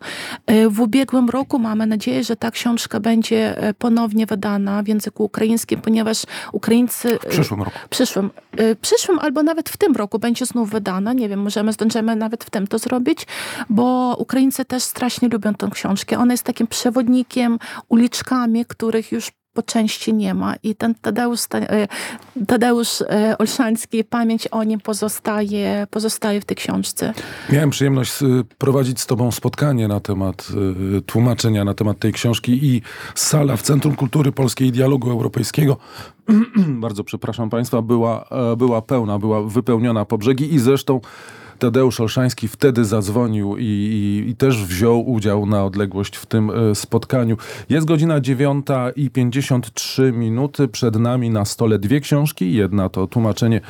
E, 0.45 0.69
W 0.69 0.81
ubiegłym 0.81 1.29
roku 1.29 1.59
mamy 1.59 1.85
nadzieję, 1.87 2.23
że 2.23 2.35
ta 2.35 2.51
książka 2.51 2.99
będzie 2.99 3.57
e, 3.57 3.73
ponownie 3.73 4.25
wydana 4.25 4.83
w 4.83 4.87
języku 4.87 5.23
ukraińskim, 5.23 5.81
ponieważ 5.81 6.23
Ukraińcy... 6.51 7.19
W 7.21 7.25
przyszłym 7.29 7.59
roku. 7.63 7.77
Przyszłym. 7.89 8.29
E, 8.57 8.75
Przyszłym 8.75 9.19
albo 9.19 9.43
nawet 9.43 9.69
w 9.69 9.77
tym 9.77 9.95
roku 9.95 10.19
będzie 10.19 10.45
znów 10.45 10.69
wydana. 10.69 11.13
Nie 11.13 11.29
wiem, 11.29 11.39
możemy, 11.41 11.73
zdążymy 11.73 12.15
nawet 12.15 12.43
w 12.43 12.49
tym 12.49 12.67
to 12.67 12.77
zrobić, 12.79 13.27
bo 13.69 14.15
Ukraińcy 14.19 14.65
też 14.65 14.83
strasznie 14.83 15.27
lubią 15.29 15.53
tę 15.53 15.69
książkę. 15.71 16.17
Ona 16.17 16.33
jest 16.33 16.43
takim 16.43 16.67
przewodnikiem, 16.67 17.59
uliczkami, 17.89 18.65
których 18.65 19.11
już 19.11 19.31
po 19.57 19.63
części 19.63 20.13
nie 20.13 20.33
ma. 20.33 20.55
I 20.63 20.75
ten 20.75 20.95
Tadeusz, 20.95 21.41
e, 21.53 21.87
Tadeusz 22.47 23.01
e, 23.01 23.37
Olszański, 23.37 24.03
pamięć 24.03 24.47
o 24.47 24.63
nim 24.63 24.79
pozostaje, 24.79 25.87
pozostaje 25.91 26.41
w 26.41 26.45
tej 26.45 26.57
książce. 26.57 27.13
Miałem 27.49 27.69
przyjemność 27.69 28.21
y, 28.21 28.25
prowadzić 28.57 29.01
z 29.01 29.05
tobą 29.05 29.31
spotkanie 29.31 29.87
na 29.87 29.99
temat 29.99 30.47
y, 30.97 31.01
tłumaczenia 31.01 31.63
na 31.63 31.73
temat 31.73 31.99
tej 31.99 32.13
książki 32.13 32.65
i 32.65 32.81
sala 33.15 33.55
w 33.57 33.61
Centrum 33.61 33.95
Kultury 33.95 34.31
Polskiej 34.31 34.67
i 34.67 34.71
Dialogu 34.71 35.11
Europejskiego, 35.11 35.77
bardzo 36.85 37.03
przepraszam 37.03 37.49
państwa, 37.49 37.81
była, 37.81 38.25
e, 38.31 38.55
była 38.55 38.81
pełna, 38.81 39.19
była 39.19 39.43
wypełniona 39.43 40.05
po 40.05 40.17
brzegi 40.17 40.53
i 40.53 40.59
zresztą 40.59 41.01
Tadeusz 41.59 41.99
Olszański 41.99 42.47
wtedy 42.47 42.85
zadzwonił 42.85 43.57
i, 43.57 43.63
i, 43.63 44.29
i 44.29 44.35
też 44.35 44.65
wziął 44.65 45.11
udział 45.11 45.45
na 45.45 45.65
odległość 45.65 46.15
w 46.15 46.25
tym 46.25 46.49
e, 46.49 46.75
spotkaniu. 46.75 47.37
Jest 47.69 47.87
godzina 47.87 48.19
9 48.19 48.67
i 48.95 49.09
53 49.09 50.11
minuty. 50.11 50.67
Przed 50.67 50.95
nami 50.95 51.29
na 51.29 51.45
stole 51.45 51.79
dwie 51.79 51.99
książki. 51.99 52.53
Jedna 52.53 52.89
to 52.89 53.07
tłumaczenie 53.07 53.61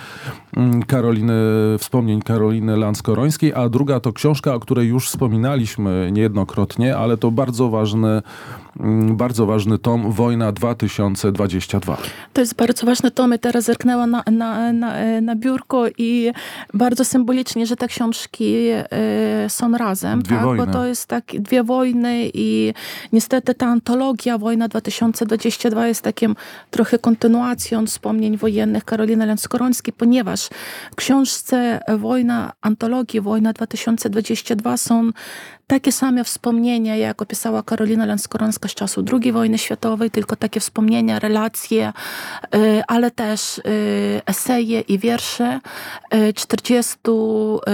mm, 0.57 0.83
Karoliny, 0.83 1.33
wspomnień 1.79 2.21
Karoliny 2.21 2.77
Lanskorońskiej, 2.77 3.53
a 3.53 3.69
druga 3.69 3.99
to 3.99 4.13
książka, 4.13 4.53
o 4.53 4.59
której 4.59 4.87
już 4.87 5.07
wspominaliśmy 5.07 6.09
niejednokrotnie, 6.11 6.97
ale 6.97 7.17
to 7.17 7.31
bardzo 7.31 7.69
ważny, 7.69 8.21
mm, 8.79 9.17
bardzo 9.17 9.45
ważny 9.45 9.77
tom 9.77 10.11
Wojna 10.11 10.51
2022. 10.51 11.97
To 12.33 12.41
jest 12.41 12.55
bardzo 12.55 12.85
ważny 12.85 13.11
tom 13.11 13.33
i 13.33 13.39
teraz 13.39 13.65
zerknęła 13.65 14.07
na, 14.07 14.23
na, 14.31 14.73
na, 14.73 15.21
na 15.21 15.35
biurko 15.35 15.83
i 15.97 16.31
bardzo 16.73 17.05
symbolicznie, 17.05 17.65
że 17.65 17.75
te 17.77 17.87
książki 17.87 18.67
e, 18.69 19.49
są 19.49 19.77
razem, 19.77 20.21
Dwie 20.21 20.35
tak? 20.35 20.45
wojny. 20.45 20.65
bo 20.65 20.71
to 20.71 20.85
jest 20.85 21.05
tak 21.05 21.23
dwie 21.25 21.63
wojny 21.63 22.31
i 22.33 22.73
niestety 23.13 23.55
ta 23.55 23.65
antologia 23.67 24.37
Wojna 24.37 24.67
2022 24.67 25.87
jest 25.87 26.01
takim 26.01 26.35
trochę 26.71 26.99
kontynuacją 26.99 27.85
wspomnień 27.85 28.37
wojennych 28.37 28.85
Karoliny 28.85 29.25
Lęckorońskiej, 29.25 29.93
ponieważ 29.93 30.49
w 30.91 30.95
książce 30.95 31.79
Wojna, 31.97 32.53
antologii 32.61 33.21
Wojna 33.21 33.53
2022 33.53 34.77
są 34.77 35.11
takie 35.67 35.91
same 35.91 36.23
wspomnienia, 36.23 36.95
jak 36.95 37.21
opisała 37.21 37.63
Karolina 37.63 38.05
Lęckorońska 38.05 38.69
z 38.69 38.73
czasu 38.73 39.03
II 39.13 39.31
wojny 39.31 39.57
światowej, 39.57 40.11
tylko 40.11 40.35
takie 40.35 40.59
wspomnienia, 40.59 41.19
relacje, 41.19 41.93
y, 42.55 42.83
ale 42.87 43.11
też 43.11 43.57
y, 43.57 43.61
eseje 44.25 44.79
i 44.79 44.99
wiersze 44.99 45.59
y, 46.13 46.33
40 46.33 46.97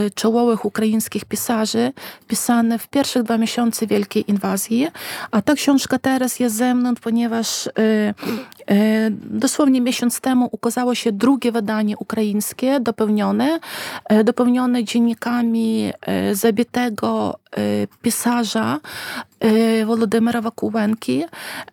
y, 0.08 0.12
czołowych 0.12 0.66
ukraińskich 0.66 1.26
pisarzy 1.26 1.94
pisane 2.28 2.80
w 2.80 2.88
pierwszych 2.88 3.24
dwa 3.24 3.38
miesiące 3.38 3.88
Wielkiej 3.88 4.32
Inwazji. 4.32 4.88
A 5.32 5.42
ta 5.42 5.54
książka 5.54 6.00
teraz 6.00 6.40
jest 6.40 6.56
ze 6.56 6.76
mną, 6.76 6.94
ponieważ 7.02 7.70
dosłownie 9.22 9.82
miesiąc 9.82 10.22
temu 10.22 10.50
ukazało 10.52 10.96
się 10.96 11.12
drugie 11.12 11.52
wydanie 11.52 11.98
ukraińskie, 11.98 12.80
dopełnione, 12.80 13.60
dopełnione 14.24 14.84
dziennikami 14.84 15.92
zabitego 16.34 17.40
y, 17.56 17.88
pisarza 18.02 18.82
Wolodymyra 19.86 20.42
Wakułenki, 20.42 21.24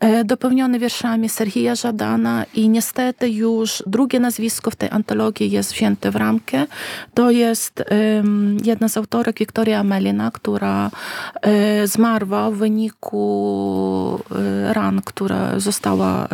y, 0.05 0.25
dopełnione 0.25 0.79
wierszami 0.79 1.29
Serhija 1.29 1.75
Żadana 1.75 2.44
i 2.55 2.68
niestety 2.68 3.31
już 3.31 3.83
drugie 3.87 4.20
nazwisko 4.20 4.70
w 4.70 4.77
tej 4.77 4.88
antologii 4.90 5.51
jest 5.51 5.73
wzięte 5.73 6.11
w 6.11 6.16
ramkę. 6.16 6.66
To 7.14 7.31
jest 7.31 7.85
jedna 8.64 8.88
z 8.88 8.96
autorek, 8.96 9.38
Wiktoria 9.38 9.85
Melina, 9.85 10.31
która 10.31 10.90
y, 11.83 11.87
zmarła 11.87 12.51
w 12.51 12.55
wyniku 12.55 14.20
y, 14.70 14.73
ran, 14.73 15.01
która 15.05 15.61
została 15.61 16.27
y, 16.27 16.29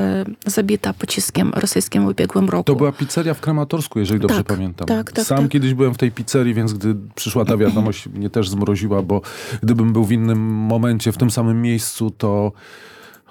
zabita 0.50 0.92
pociskiem 0.92 1.52
rosyjskim 1.54 2.04
w 2.04 2.08
ubiegłym 2.08 2.48
roku. 2.48 2.64
To 2.64 2.74
była 2.74 2.92
pizzeria 2.92 3.34
w 3.34 3.40
Kramatorsku, 3.40 3.98
jeżeli 3.98 4.20
dobrze 4.20 4.36
Tak, 4.36 4.46
pamiętam. 4.46 4.88
tak, 4.88 5.12
tak, 5.12 5.24
Sam 5.24 5.38
tak. 5.38 5.48
kiedyś 5.48 5.74
byłem 5.74 5.94
w 5.94 5.98
tej 5.98 6.10
pizzerii, 6.12 6.54
więc 6.54 6.72
gdy 6.72 6.96
przyszła 7.14 7.44
ta 7.44 7.56
wiadomość, 7.56 8.08
mnie 8.14 8.30
też 8.30 8.48
zmroziła, 8.48 9.02
bo 9.02 9.20
gdybym 9.62 9.92
był 9.92 10.04
w 10.04 10.12
innym 10.12 10.38
momencie, 10.48 11.12
w 11.12 11.16
tym 11.16 11.25
samym 11.30 11.62
miejscu, 11.62 12.10
to 12.10 12.52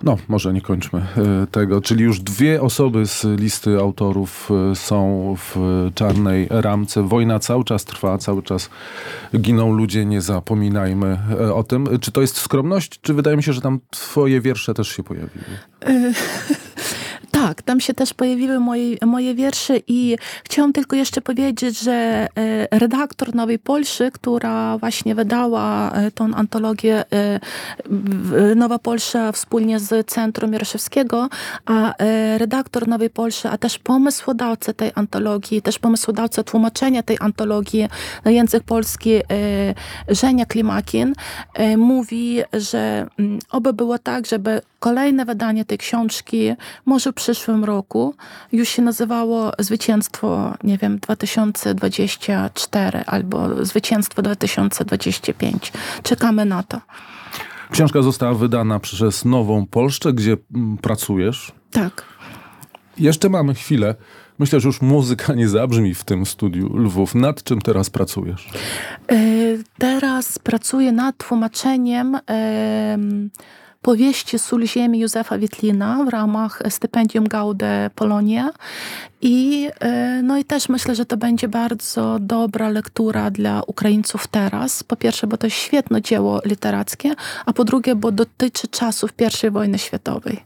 no, 0.03 0.17
może 0.27 0.53
nie 0.53 0.61
kończmy 0.61 0.99
e, 0.99 1.47
tego. 1.51 1.81
Czyli 1.81 2.03
już 2.03 2.19
dwie 2.19 2.61
osoby 2.61 3.05
z 3.05 3.25
listy 3.39 3.79
autorów 3.79 4.49
e, 4.71 4.75
są 4.75 5.35
w 5.37 5.55
czarnej 5.95 6.47
ramce. 6.49 7.03
Wojna 7.03 7.39
cały 7.39 7.63
czas 7.63 7.85
trwa, 7.85 8.17
cały 8.17 8.43
czas 8.43 8.69
giną 9.37 9.71
ludzie, 9.73 10.05
nie 10.05 10.21
zapominajmy 10.21 11.19
e, 11.31 11.53
o 11.53 11.63
tym. 11.63 11.87
Czy 12.01 12.11
to 12.11 12.21
jest 12.21 12.37
skromność, 12.37 12.99
czy 13.01 13.13
wydaje 13.13 13.37
mi 13.37 13.43
się, 13.43 13.53
że 13.53 13.61
tam 13.61 13.79
twoje 13.89 14.41
wiersze 14.41 14.73
też 14.73 14.87
się 14.87 15.03
pojawiły? 15.03 15.45
Tak, 17.35 17.61
tam 17.61 17.79
się 17.79 17.93
też 17.93 18.13
pojawiły 18.13 18.59
moje, 18.59 18.97
moje 19.05 19.35
wiersze 19.35 19.77
i 19.87 20.17
chciałam 20.43 20.73
tylko 20.73 20.95
jeszcze 20.95 21.21
powiedzieć, 21.21 21.79
że 21.79 21.91
e, 21.91 22.27
redaktor 22.79 23.35
Nowej 23.35 23.59
Polszy, 23.59 24.11
która 24.11 24.77
właśnie 24.77 25.15
wydała 25.15 25.91
e, 25.91 26.11
tą 26.11 26.33
antologię 26.33 27.03
e, 27.11 27.39
Nowa 28.55 28.79
Polsza 28.79 29.31
wspólnie 29.31 29.79
z 29.79 30.07
Centrum 30.07 30.53
Jaroszewskiego, 30.53 31.29
a 31.65 31.93
redaktor 32.37 32.87
Nowej 32.87 33.09
Polszy, 33.09 33.49
a 33.49 33.57
też 33.57 33.79
pomysłodawca 33.79 34.73
tej 34.73 34.91
antologii, 34.95 35.61
też 35.61 35.79
pomysłodawca 35.79 36.43
tłumaczenia 36.43 37.03
tej 37.03 37.17
antologii 37.19 37.87
na 38.25 38.31
język 38.31 38.63
polski 38.63 39.21
Żenia 40.07 40.45
Klimakin 40.45 41.13
mówi, 41.77 42.41
że 42.53 43.07
mm, 43.19 43.39
oby 43.51 43.73
było 43.73 43.99
tak, 43.99 44.25
żeby 44.25 44.61
kolejne 44.85 45.25
wydanie 45.25 45.65
tej 45.65 45.77
książki 45.77 46.55
może 46.85 47.11
w 47.11 47.15
przyszłym 47.25 47.63
roku 47.63 48.15
już 48.51 48.69
się 48.69 48.81
nazywało 48.81 49.51
Zwycięstwo, 49.59 50.53
nie 50.63 50.77
wiem, 50.77 50.99
2024 50.99 53.03
albo 53.05 53.65
Zwycięstwo 53.65 54.21
2025. 54.21 55.71
Czekamy 56.03 56.45
na 56.45 56.63
to. 56.63 56.81
Książka 57.71 58.01
została 58.01 58.33
wydana 58.33 58.79
przez 58.79 59.25
Nową 59.25 59.65
Polszczę, 59.65 60.13
gdzie 60.13 60.37
mm, 60.55 60.77
pracujesz. 60.77 61.51
Tak. 61.71 62.03
Jeszcze 62.97 63.29
mamy 63.29 63.53
chwilę 63.53 63.95
Myślę, 64.39 64.59
że 64.59 64.69
już 64.69 64.81
muzyka 64.81 65.33
nie 65.33 65.49
zabrzmi 65.49 65.93
w 65.93 66.03
tym 66.03 66.25
studiu 66.25 66.77
Lwów. 66.77 67.15
Nad 67.15 67.43
czym 67.43 67.61
teraz 67.61 67.89
pracujesz? 67.89 68.49
E, 69.11 69.15
Teraz 69.77 70.39
pracuję 70.39 70.91
nad 70.91 71.17
tłumaczeniem 71.17 72.17
em, 72.27 73.29
powieści 73.85 74.39
Sól 74.39 74.65
Ziemi 74.67 74.99
Józefa 74.99 75.37
Witlina 75.37 76.03
w 76.03 76.09
ramach 76.09 76.61
stypendium 76.69 77.27
Gaude 77.27 77.89
Polonia. 77.95 78.49
I, 79.21 79.69
e, 79.79 80.21
no 80.23 80.37
i 80.37 80.43
też 80.43 80.69
myślę, 80.69 80.95
że 80.95 81.05
to 81.05 81.17
będzie 81.17 81.47
bardzo 81.47 82.17
dobra 82.19 82.69
lektura 82.69 83.31
dla 83.31 83.61
Ukraińców 83.67 84.27
teraz. 84.27 84.83
Po 84.83 84.95
pierwsze, 84.95 85.27
bo 85.27 85.37
to 85.37 85.49
świetne 85.49 86.01
dzieło 86.01 86.41
literackie, 86.45 87.13
a 87.45 87.53
po 87.53 87.63
drugie, 87.63 87.95
bo 87.95 88.11
dotyczy 88.11 88.67
czasów 88.67 89.13
I 89.45 89.49
wojny 89.49 89.77
światowej. 89.79 90.43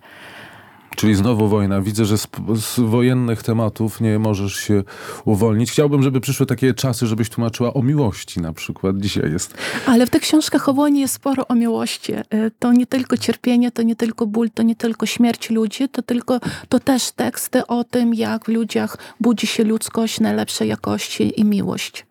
Czyli 1.00 1.16
znowu 1.16 1.48
wojna. 1.48 1.82
Widzę, 1.82 2.06
że 2.06 2.18
z, 2.18 2.28
z 2.56 2.80
wojennych 2.80 3.44
tematów 3.44 4.02
nie 4.02 4.20
możesz 4.20 4.56
się 4.56 4.84
uwolnić. 5.26 5.72
Chciałbym, 5.72 6.04
żeby 6.04 6.22
przyszły 6.22 6.46
takie 6.46 6.74
czasy, 6.74 7.08
żebyś 7.08 7.30
tłumaczyła 7.30 7.74
o 7.74 7.82
miłości 7.82 8.42
na 8.42 8.54
przykład. 8.54 8.98
Dzisiaj 8.98 9.32
jest. 9.32 9.54
Ale 9.86 10.06
w 10.06 10.10
tych 10.10 10.22
książkach 10.22 10.70
o 10.70 10.74
wojnie 10.74 11.02
jest 11.02 11.14
sporo 11.14 11.48
o 11.48 11.56
miłości. 11.56 12.14
E, 12.14 12.24
To 12.60 12.74
nie 12.74 12.86
tylko 12.88 13.18
cierpienie, 13.18 13.72
to 13.72 13.82
nie 13.82 13.96
tylko 13.96 14.28
ból, 14.28 14.50
to 14.50 14.64
nie 14.64 14.76
tylko 14.76 15.06
śmierć 15.06 15.50
ludzi, 15.50 15.90
to, 15.90 16.02
tylko, 16.02 16.40
to 16.70 16.80
też 16.80 17.12
teksty 17.12 17.68
o 17.68 17.84
tym, 17.84 18.14
jak 18.14 18.46
w 18.46 18.48
ludziach 18.48 18.98
budzi 19.20 19.48
się 19.48 19.64
ludzkość 19.64 20.20
najlepszej 20.20 20.68
jakości 20.70 21.40
i 21.40 21.46
miłość. 21.46 22.06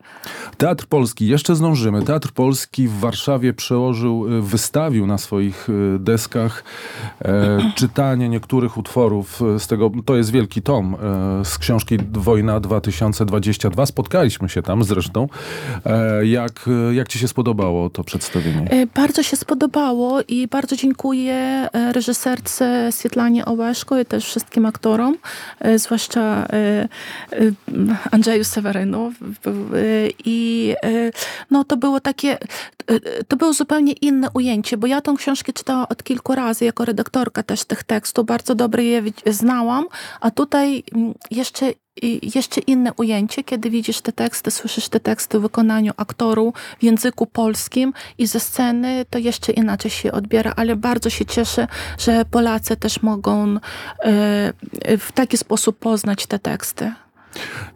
Teatr 0.58 0.86
Polski, 0.86 1.26
jeszcze 1.26 1.56
zdążymy. 1.56 2.02
Teatr 2.02 2.32
Polski 2.32 2.88
w 2.88 2.98
Warszawie 2.98 3.52
przełożył, 3.52 4.38
y, 4.38 4.42
wystawił 4.42 5.06
na 5.06 5.18
swoich 5.18 5.68
y, 5.68 5.98
deskach 5.98 6.64
e, 7.22 7.58
czytanie 7.74 8.28
niektórych 8.28 8.76
utworów 8.78 9.40
z 9.58 9.66
tego, 9.66 9.90
to 10.04 10.16
jest 10.16 10.30
wielki 10.30 10.62
tom 10.62 10.94
e, 11.40 11.44
z 11.44 11.58
książki 11.58 11.98
Wojna 12.12 12.60
2022. 12.60 13.86
Spotkaliśmy 13.86 14.48
się 14.48 14.62
tam 14.62 14.84
zresztą. 14.84 15.28
E, 15.86 16.26
jak, 16.26 16.68
jak 16.92 17.08
ci 17.08 17.18
się 17.18 17.28
spodobało 17.28 17.90
to 17.90 18.04
przedstawienie? 18.04 18.70
E, 18.70 18.86
Bardzo 18.86 19.22
się 19.22 19.36
spodobało 19.36 20.20
i 20.28 20.48
bardzo 20.48 20.76
dziękuję 20.76 21.34
e, 21.34 21.92
reżyserce 21.92 22.92
Swietlanie 22.92 23.44
Ołeszko 23.44 24.00
i 24.00 24.04
też 24.04 24.24
wszystkim 24.24 24.66
aktorom, 24.66 25.16
e, 25.60 25.78
zwłaszcza 25.78 26.46
Andrzeju 28.10 28.44
Sewerynu. 28.44 29.12
I 30.24 30.74
e, 30.84 31.10
no, 31.50 31.64
to 31.64 31.76
było 31.76 32.00
takie, 32.00 32.38
e, 32.86 33.24
to 33.24 33.36
było 33.36 33.52
zupełnie 33.52 33.92
inne 33.92 34.28
ujęcie, 34.34 34.76
bo 34.76 34.86
ja 34.86 35.00
tą 35.00 35.16
książkę 35.16 35.52
czytałam 35.52 35.86
od 35.88 36.02
kilku 36.02 36.34
razy 36.34 36.64
jako 36.64 36.84
redaktorka 36.84 37.42
też 37.42 37.64
tych 37.64 37.84
tekstów, 37.84 38.26
bardzo 38.26 38.54
dobrze 38.54 38.84
je 38.84 39.02
znałam, 39.26 39.86
a 40.20 40.30
tutaj 40.30 40.82
mm, 40.94 41.14
jeszcze 41.30 41.72
jeszcze 42.22 42.60
inne 42.60 42.92
ujęcie, 42.96 43.44
kiedy 43.44 43.70
widzisz 43.70 44.00
te 44.00 44.12
teksty, 44.12 44.50
słyszysz 44.50 44.88
te 44.88 45.00
teksty 45.00 45.38
w 45.38 45.42
wykonaniu 45.42 45.92
aktorów 45.96 46.54
w 46.78 46.82
języku 46.82 47.26
polskim 47.26 47.92
i 48.18 48.26
ze 48.26 48.40
sceny 48.40 49.04
to 49.10 49.18
jeszcze 49.18 49.52
inaczej 49.52 49.90
się 49.90 50.12
odbiera, 50.12 50.52
ale 50.56 50.76
bardzo 50.76 51.10
się 51.10 51.24
cieszę, 51.24 51.66
że 51.98 52.24
Polacy 52.24 52.76
też 52.76 53.02
mogą 53.02 53.54
e, 53.54 53.58
w 54.98 55.12
taki 55.14 55.36
sposób 55.36 55.78
poznać 55.78 56.26
te 56.26 56.38
teksty. 56.38 56.92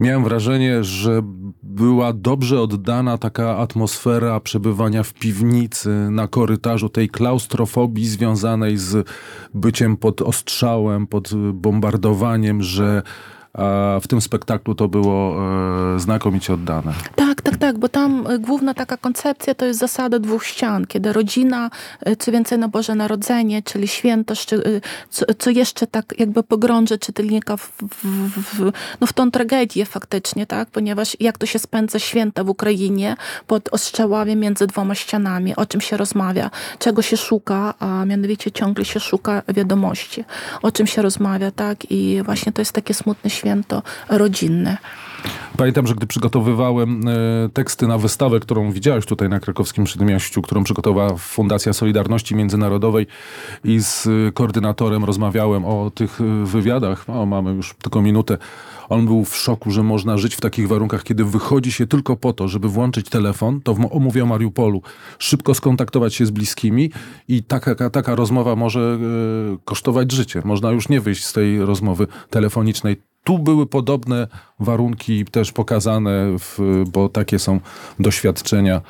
Miałem 0.01 0.25
wrażenie, 0.25 0.85
że 0.85 1.23
była 1.63 2.13
dobrze 2.13 2.61
oddana 2.61 3.19
taka 3.19 3.57
atmosfera 3.59 4.41
przebywania 4.41 5.03
w 5.03 5.15
piwnicy, 5.15 5.89
na 6.11 6.29
korytarzu, 6.29 6.89
tej 6.89 7.09
klaustrofobii 7.09 8.07
związanej 8.07 8.79
z 8.79 9.09
byciem 9.55 9.97
pod 9.97 10.23
ostrzałem, 10.23 11.07
pod 11.07 11.31
bombardowaniem, 11.53 12.63
że 12.63 13.03
w 14.01 14.09
tym 14.09 14.21
spektaklu 14.21 14.75
to 14.75 14.89
było 14.89 15.37
e, 15.97 16.01
znakomicie 16.01 16.55
oddane. 16.55 16.93
Tak, 17.17 17.43
tak, 17.43 17.57
tak, 17.57 17.79
bo 17.79 17.89
tam 17.89 18.27
y, 18.27 18.39
główna 18.39 18.75
taka 18.75 18.97
koncepcja 18.97 19.55
to 19.55 19.65
jest 19.65 19.81
zasada 19.81 20.19
dwóch 20.19 20.47
ścian, 20.47 20.87
kiedy 20.87 21.13
rodzina, 21.13 21.71
y, 22.09 22.17
co 22.17 22.33
więcej 22.33 22.59
na 22.59 22.69
Boże 22.69 22.95
Narodzenie, 22.95 23.63
czyli 23.63 23.89
święto, 23.89 24.35
co 25.39 25.51
jeszcze 25.51 25.87
tak 25.87 26.15
jakby 26.19 26.43
pogrąży 26.43 26.99
czytelnika 26.99 27.57
w, 27.57 27.73
w, 27.83 28.05
w, 28.43 28.73
no 29.01 29.07
w 29.07 29.13
tą 29.13 29.31
tragedię 29.31 29.85
faktycznie, 29.87 30.47
tak, 30.47 30.71
ponieważ 30.71 31.17
jak 31.21 31.39
to 31.39 31.47
się 31.47 31.59
spędza 31.59 31.99
święta 31.99 32.45
w 32.45 32.49
Ukrainie 32.49 33.17
pod 33.47 33.69
ostrzałami 33.73 34.37
między 34.37 34.67
dwoma 34.67 34.95
ścianami, 34.95 35.57
o 35.57 35.67
czym 35.67 35.81
się 35.81 35.97
rozmawia, 35.97 36.51
czego 36.79 37.03
się 37.03 37.17
szuka, 37.17 37.75
a 37.79 38.05
mianowicie 38.05 38.51
ciągle 38.51 38.85
się 38.85 39.01
szuka 39.01 39.43
wiadomości, 39.49 40.25
o 40.63 40.73
czym 40.73 40.87
się 40.87 41.03
rozmawia, 41.03 41.51
tak, 41.51 41.91
i 41.91 42.23
właśnie 42.25 42.53
to 42.53 42.61
jest 42.61 42.73
takie 42.73 42.95
smutne 42.95 43.31
święto 43.31 43.42
rodzinne. 44.09 44.77
Pamiętam, 45.57 45.87
że 45.87 45.95
gdy 45.95 46.07
przygotowywałem 46.07 47.09
e, 47.09 47.13
teksty 47.49 47.87
na 47.87 47.99
wystawę, 47.99 48.41
którą 48.41 48.73
widziałeś 48.73 49.07
tutaj 49.07 49.29
na 49.29 49.41
krakowskim 49.41 49.85
Przedmieściu, 49.85 50.43
którą 50.43 50.65
przygotowała 50.65 51.17
Fundacja 51.17 51.73
Solidarności 51.73 52.35
Międzynarodowej 52.35 53.07
i 53.65 53.81
z 53.81 54.07
e, 54.07 54.33
koordynatorem 54.33 55.05
rozmawiałem 55.05 55.65
o 55.65 55.91
tych 55.95 56.21
e, 56.21 56.47
wywiadach. 56.47 57.05
O, 57.11 57.27
mamy 57.27 57.53
już 57.53 57.75
tylko 57.83 58.03
minutę. 58.03 58.39
On 58.93 59.07
był 59.07 59.25
w 59.25 59.37
szoku, 59.37 59.71
że 59.71 59.83
można 59.83 60.19
żyć 60.19 60.35
w 60.35 60.41
takich 60.41 60.69
warunkach, 60.69 61.03
kiedy 61.03 61.25
wychodzi 61.25 61.73
się 61.73 61.87
tylko 61.87 62.17
po 62.17 62.33
to, 62.33 62.49
żeby 62.49 62.69
włączyć 62.69 63.09
telefon, 63.09 63.61
to 63.61 63.75
w, 63.75 63.89
omówię 63.91 64.23
o 64.23 64.27
Mariupolu, 64.27 64.83
szybko 65.19 65.55
skontaktować 65.55 66.15
się 66.15 66.27
z 66.27 66.31
bliskimi 66.31 66.91
i 67.29 67.43
taka, 67.43 67.91
taka 67.91 68.15
rozmowa 68.15 68.57
może 68.57 68.81
e, 68.81 69.57
kosztować 69.65 70.13
życie. 70.13 70.43
Można 70.45 70.71
już 70.71 70.89
nie 70.89 71.01
wyjść 71.01 71.25
z 71.25 71.33
tej 71.33 71.61
rozmowy 71.61 72.07
telefonicznej. 72.31 72.97
Tu 73.25 73.39
były 73.39 73.67
podobne 73.67 74.29
warunki 74.61 75.25
też 75.25 75.53
pokazane, 75.53 76.39
w, 76.39 76.85
bo 76.93 77.09
takie 77.09 77.39
są 77.39 77.61
doświadczenia 78.01 78.81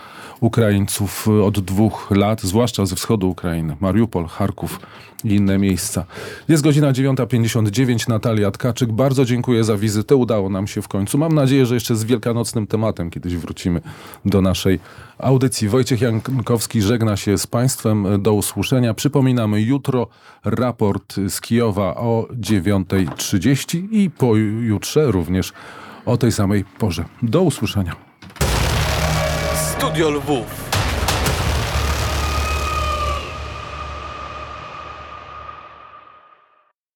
Ukraińców 0.42 1.28
od 1.28 1.60
dwóch 1.60 2.10
lat, 2.10 2.42
zwłaszcza 2.42 2.86
ze 2.86 2.96
wschodu 2.96 3.30
Ukrainy. 3.30 3.76
Mariupol, 3.80 4.26
Charków 4.26 4.80
i 5.24 5.34
inne 5.34 5.58
miejsca. 5.58 6.04
Jest 6.48 6.62
godzina 6.62 6.92
9.59. 6.92 8.08
Natalia 8.08 8.50
Tkaczyk. 8.50 8.92
Bardzo 8.92 9.24
dziękuję 9.24 9.64
za 9.64 9.76
wizytę. 9.76 10.16
Udało 10.16 10.50
nam 10.50 10.66
się 10.66 10.82
w 10.82 10.88
końcu. 10.88 11.18
Mam 11.18 11.32
nadzieję, 11.32 11.66
że 11.66 11.74
jeszcze 11.74 11.96
z 11.96 12.04
wielkanocnym 12.04 12.66
tematem 12.66 13.10
kiedyś 13.10 13.36
wrócimy 13.36 13.80
do 14.24 14.42
naszej 14.42 14.80
audycji. 15.18 15.68
Wojciech 15.68 16.00
Jankowski 16.00 16.82
żegna 16.82 17.16
się 17.16 17.38
z 17.38 17.46
Państwem. 17.46 18.22
Do 18.22 18.32
usłyszenia. 18.32 18.94
Przypominamy 18.94 19.62
jutro 19.62 20.06
raport 20.44 21.16
z 21.28 21.40
Kijowa 21.40 21.94
o 21.94 22.26
9.30 22.40 23.88
i 23.90 24.10
pojutrze 24.10 25.10
również 25.10 25.52
o 26.06 26.16
tej 26.16 26.32
samej 26.32 26.64
porze. 26.78 27.04
Do 27.22 27.42
usłyszenia. 27.42 28.11
Studio 29.82 30.10
Lwów. 30.10 30.71